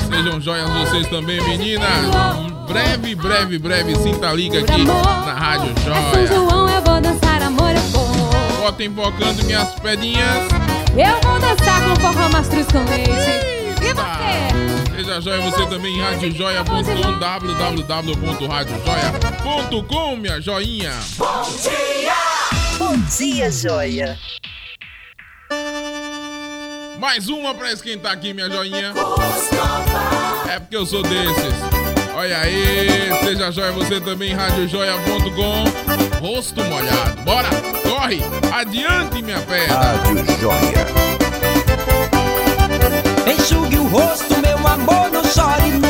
[0.10, 1.88] Sejam joias vocês também, meninas.
[2.68, 6.28] Breve, breve, breve, Cinta Liga aqui na Rádio São Joia.
[6.28, 8.08] João, eu vou dançar amor, eu vou.
[8.62, 10.48] Botem focando minhas pedinhas.
[10.96, 13.58] Eu vou dançar com forró mastruz com leite.
[13.80, 14.47] E você?
[15.18, 20.94] Seja joia você também, radiojoia.com, www.radiojoia.com, minha joinha.
[21.18, 22.14] Bom dia!
[22.78, 24.16] Bom dia, joia.
[27.00, 28.94] Mais uma pra esquentar aqui, minha joinha.
[30.54, 31.56] É porque eu sou desses.
[32.16, 35.64] Olha aí, seja joia você também, radiojoia.com.
[36.22, 37.24] Rosto molhado.
[37.24, 37.50] Bora,
[37.82, 38.22] corre,
[38.54, 39.74] adiante, minha pedra.
[39.74, 40.86] Rádio Joia.
[43.28, 44.37] Enxugue o rosto,
[44.78, 45.87] amor, não chore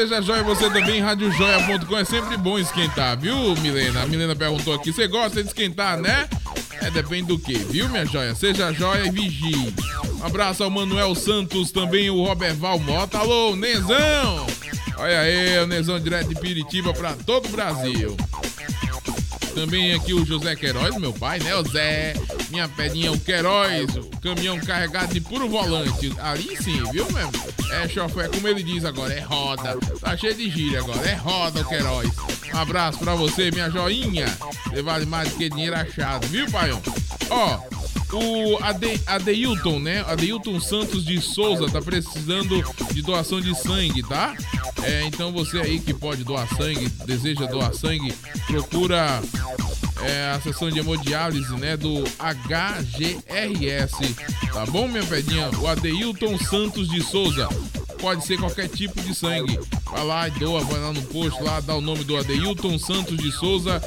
[0.00, 1.98] seja joia você também, radiojoia.com.
[1.98, 4.02] É sempre bom esquentar, viu, Milena?
[4.02, 6.26] A Milena perguntou aqui, você gosta de esquentar, né?
[6.80, 8.34] É, depende do que, viu, minha joia?
[8.34, 9.74] Seja joia e vigie.
[10.18, 13.18] Um abraço ao Manuel Santos, também o Robert Valmota.
[13.18, 14.46] Alô, Nezão!
[14.96, 18.16] Olha aí, o Nezão direto de Piritiba pra todo o Brasil.
[19.54, 21.54] Também aqui o José Queiroz, meu pai, né?
[21.56, 22.14] O Zé,
[22.50, 26.14] minha pedinha, o Queiroz, o caminhão carregado de puro volante.
[26.20, 27.32] Ali sim, viu mesmo?
[27.72, 29.76] É chofé, como ele diz agora, é roda.
[30.10, 32.10] Tá cheio de gíria agora, é roda o Queiroz.
[32.52, 34.26] Um abraço pra você, minha joinha.
[34.66, 36.82] Você vale mais do que dinheiro achado, viu, paião?
[37.30, 37.60] Ó,
[38.16, 40.04] o Ade, Adeilton, né?
[40.08, 42.60] Adeilton Santos de Souza tá precisando
[42.92, 44.34] de doação de sangue, tá?
[44.82, 48.12] É, então você aí que pode doar sangue, deseja doar sangue,
[48.48, 49.22] procura
[50.02, 51.76] é, a sessão de hemodiálise, né?
[51.76, 53.94] Do HGRS,
[54.52, 55.48] tá bom, minha pedinha?
[55.60, 57.48] O Adeilton Santos de Souza.
[58.00, 59.56] Pode ser qualquer tipo de sangue.
[59.90, 63.16] Vai lá e doa, vai lá no posto, lá dá o nome do Adeilton Santos
[63.16, 63.82] de Souza,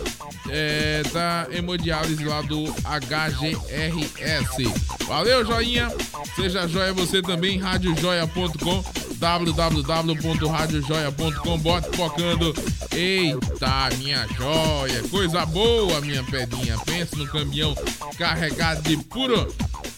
[0.49, 4.63] é, da hemodiálise lá do HGRS.
[5.07, 5.89] Valeu, joinha!
[6.35, 8.83] Seja joia você também, radiojoia.com,
[9.17, 12.53] www.radiojoia.com, bote focando.
[12.91, 16.77] Eita, minha joia, coisa boa, minha pedinha.
[16.79, 17.73] Pensa no caminhão
[18.17, 19.47] carregado de puro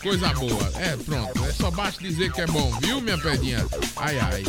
[0.02, 0.72] coisa boa.
[0.76, 3.66] É, pronto, é só basta dizer que é bom, viu, minha pedinha?
[3.96, 4.44] Ai, ai.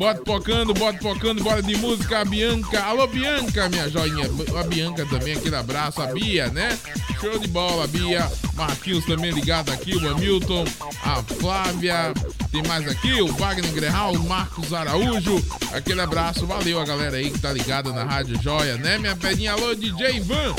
[0.00, 2.82] Bota pocando, bota pocando, bora de música, a Bianca.
[2.84, 4.24] Alô, Bianca, minha joinha.
[4.58, 6.00] A Bianca também, aquele abraço.
[6.00, 6.78] A Bia, né?
[7.20, 8.26] Show de bola, Bia.
[8.60, 10.64] Marquinhos também ligado aqui, o Hamilton,
[11.02, 12.12] a Flávia.
[12.52, 15.42] Tem mais aqui, o Wagner Grehal, o Marcos Araújo.
[15.72, 18.98] Aquele abraço, valeu a galera aí que tá ligada na Rádio Joia, né?
[18.98, 20.54] Minha pedinha, alô, DJ Ivan.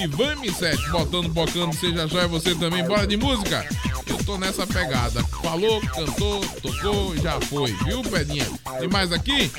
[0.00, 2.82] Ivan M7, botando, bocando, seja joia você também.
[2.84, 3.66] Bora de música.
[4.06, 5.22] Eu tô nessa pegada.
[5.42, 8.46] Falou, cantou, tocou, já foi, viu, pedinha?
[8.78, 9.50] Tem mais aqui?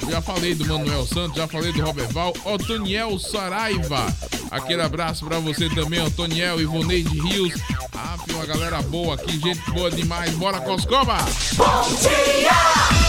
[0.00, 4.06] Eu já falei do Manuel Santos, já falei do Robert Val, Otoniel Saraiva.
[4.50, 7.54] Aquele abraço pra você também, Otoniel, Ivoneide Rios.
[7.94, 10.32] Ah, filho, uma galera boa aqui, gente boa demais.
[10.34, 11.18] Bora, Coscoba!
[11.54, 12.50] Bom dia!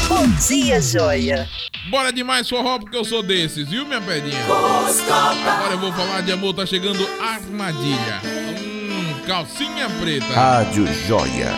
[0.08, 1.50] Bom dia, joia!
[1.90, 4.44] Bora demais forró, porque eu sou desses, viu, minha pedinha?
[4.46, 5.52] Coscoba!
[5.52, 8.22] Agora eu vou falar de amor, tá chegando armadilha.
[8.24, 10.28] Hum, calcinha preta.
[10.28, 11.50] Rádio Joia.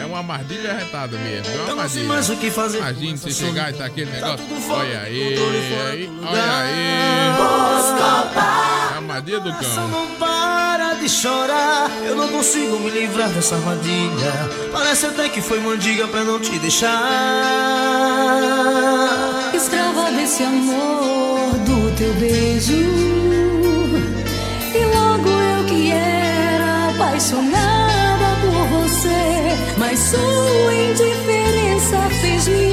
[0.00, 1.50] É uma armadilha retada mesmo.
[1.50, 2.08] É uma armadilha.
[2.08, 2.78] mais o que fazer.
[2.78, 4.44] Imagina você chegar e tá aquele negócio.
[4.68, 5.34] Olha aí,
[5.90, 6.80] aí, olha aí.
[9.20, 9.88] É a armadilha do Só cão.
[9.88, 11.90] não para de chorar.
[12.06, 14.32] Eu não consigo me livrar dessa armadilha.
[14.72, 16.90] Parece até que foi mandiga pra não te deixar.
[19.54, 22.72] Escrava desse amor do teu beijo.
[24.74, 29.54] E logo eu que era apaixonada por você.
[29.76, 32.69] Mas sua indiferença fez me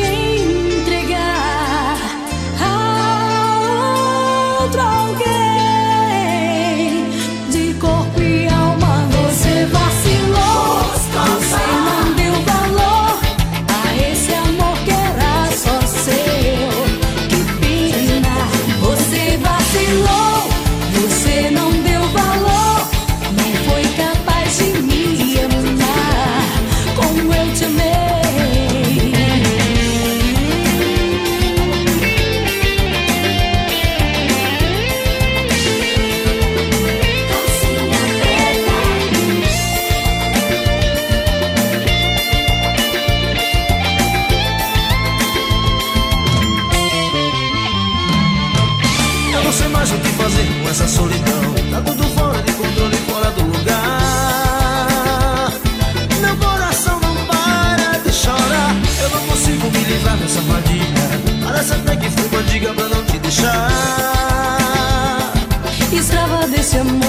[66.77, 67.06] Some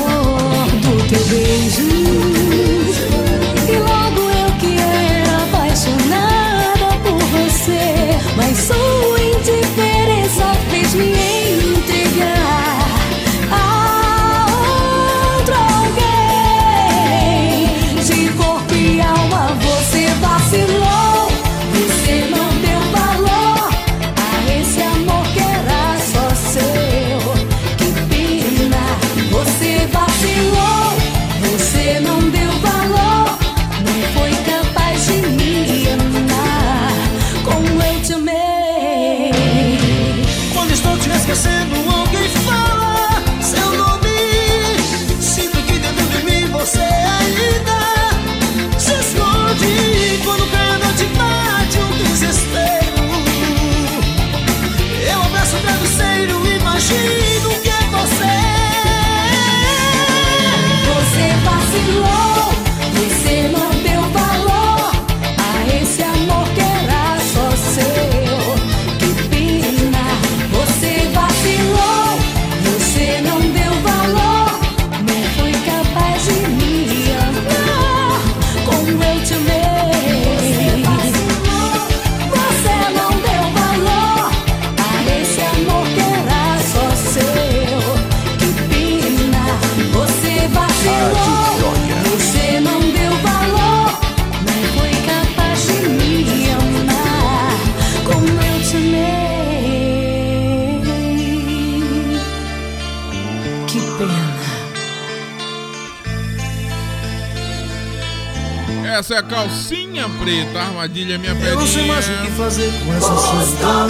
[109.19, 112.36] Essa é a calcinha preta, armadilha minha Eu não sei mais o que pedinha.
[112.36, 113.89] fazer com essa solidão.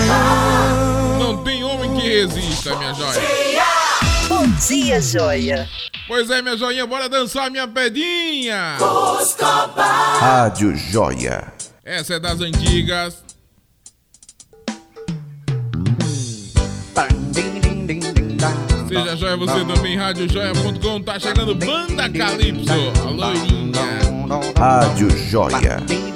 [1.19, 3.21] Não tem homem que resista, minha joia.
[4.27, 5.69] Bom dia, joia.
[6.07, 8.79] Pois é, minha joinha, bora dançar minha pedinha.
[10.19, 11.53] Rádio Joia.
[11.85, 13.23] Essa é das antigas.
[18.89, 21.03] Seja joia você também, radiojoia.com.
[21.03, 22.73] Tá chegando Banda Calypso.
[23.07, 24.08] A loirinha.
[24.29, 26.08] Rádio Joia.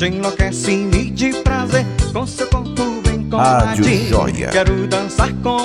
[0.00, 4.48] Amante, enlouquece-me de prazer Com seu corpo bem Rádio coladinho, Joia.
[4.48, 5.59] quero dançar com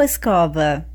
[0.00, 0.86] Diego Coscoba.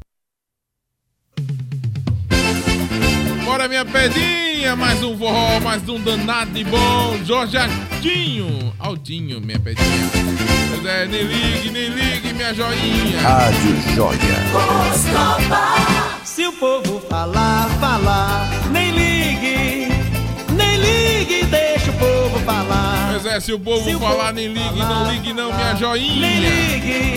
[3.43, 4.75] Bora, minha pedinha.
[4.75, 7.17] Mais um forró, mais um danado de bom.
[7.23, 8.73] Jorge Altinho.
[8.79, 10.09] Altinho, minha pedinha.
[10.69, 13.21] Pois é, nem ligue, nem ligue, minha joinha.
[13.21, 14.19] Rádio Joia.
[16.23, 19.87] Se o povo falar, falar, nem ligue,
[20.51, 22.84] nem ligue, deixa o povo falar.
[23.15, 26.27] Pois é, se o povo falar, nem ligue, não ligue não, minha joinha.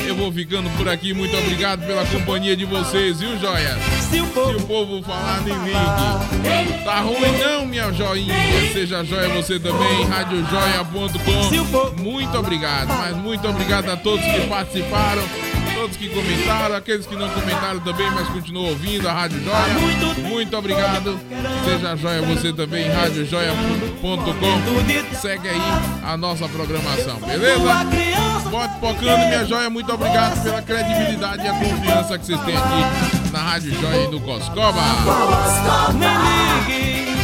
[0.06, 3.76] Eu vou ficando por aqui, muito obrigado pela companhia de vocês, viu, joia?
[4.08, 4.26] Se o
[4.62, 6.84] povo falar, nem ligue.
[6.84, 8.32] Tá ruim não, minha joinha.
[8.72, 12.00] Seja joia você também, radiojoia.com.
[12.00, 15.24] Muito obrigado, mas muito obrigado a todos que participaram.
[15.78, 20.28] Todos que comentaram, aqueles que não comentaram também, mas continuam ouvindo a Rádio Joia.
[20.28, 21.20] Muito obrigado.
[21.64, 25.16] Seja joia você também, radiojoia.com.
[25.20, 25.60] Segue aí
[26.02, 27.60] a nossa programação, beleza?
[28.50, 29.70] Bote pocando, minha joia.
[29.70, 34.09] Muito obrigado pela credibilidade e a confiança que vocês têm aqui na Rádio Joia e
[34.09, 34.82] no Coscoba.
[35.94, 37.14] Nem ligue,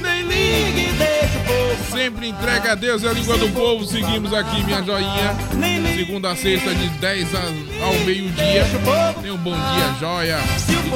[0.00, 0.87] nem ligue.
[2.08, 3.84] Sempre entrega a Deus é a língua do povo.
[3.84, 5.36] Seguimos aqui, minha joinha.
[5.94, 8.64] Segunda a sexta, de 10 a- ao meio-dia.
[9.20, 10.38] Tem um Bom Dia Joia.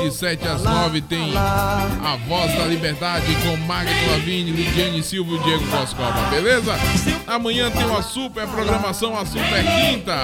[0.02, 5.34] E de 7 às 9 tem a Voz da Liberdade com Magno Lavigne, Lidiane Silva
[5.34, 6.72] e Diego Coscova, beleza?
[7.26, 10.16] Amanhã tem uma super programação, a Super Quinta.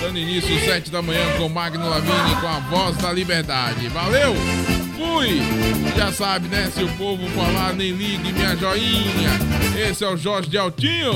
[0.00, 3.88] Dando início às 7 da manhã com Magno Lavigne com a Voz da Liberdade.
[3.88, 4.32] Valeu!
[4.96, 5.40] Fui!
[5.96, 6.70] Já sabe, né?
[6.74, 9.30] Se o povo falar, nem ligue, minha joinha.
[9.88, 11.12] Esse é o Jorge de Altinho.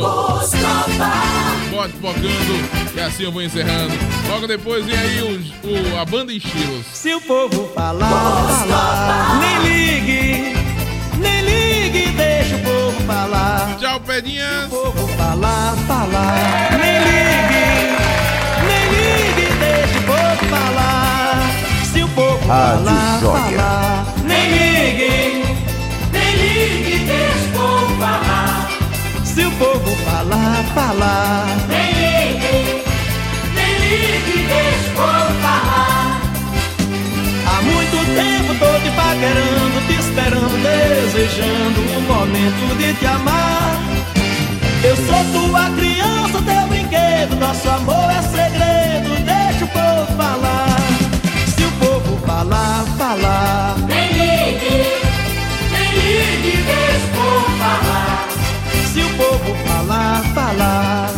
[1.71, 2.95] Bote focando.
[2.95, 3.93] E assim eu vou encerrando.
[4.29, 6.85] Logo depois vem aí o, o- a banda em estilos.
[6.93, 10.55] Se o povo falar, falar, nem ligue,
[11.19, 13.77] nem ligue, deixa o povo falar.
[13.79, 14.61] Tchau, pedinhas.
[14.63, 16.78] Se o povo falar, falar,
[22.49, 23.59] Rádio falar, Joia.
[23.59, 24.51] falar, nem
[26.11, 28.70] nem ligue, deixa o povo falar.
[29.23, 31.93] Se o povo falar, falar, nem
[33.55, 36.20] nem ligue, deixa o povo falar.
[37.47, 43.77] Há muito tempo tô te paquerando, te esperando, desejando o momento de te amar.
[44.83, 48.09] Eu sou tua criança, teu brinquedo, nosso amor
[52.49, 53.79] falar, falar.
[53.87, 54.85] Nem ligue,
[55.70, 57.07] nem ligue, deixe
[57.59, 58.29] falar.
[58.93, 61.18] Se o povo falar, falar.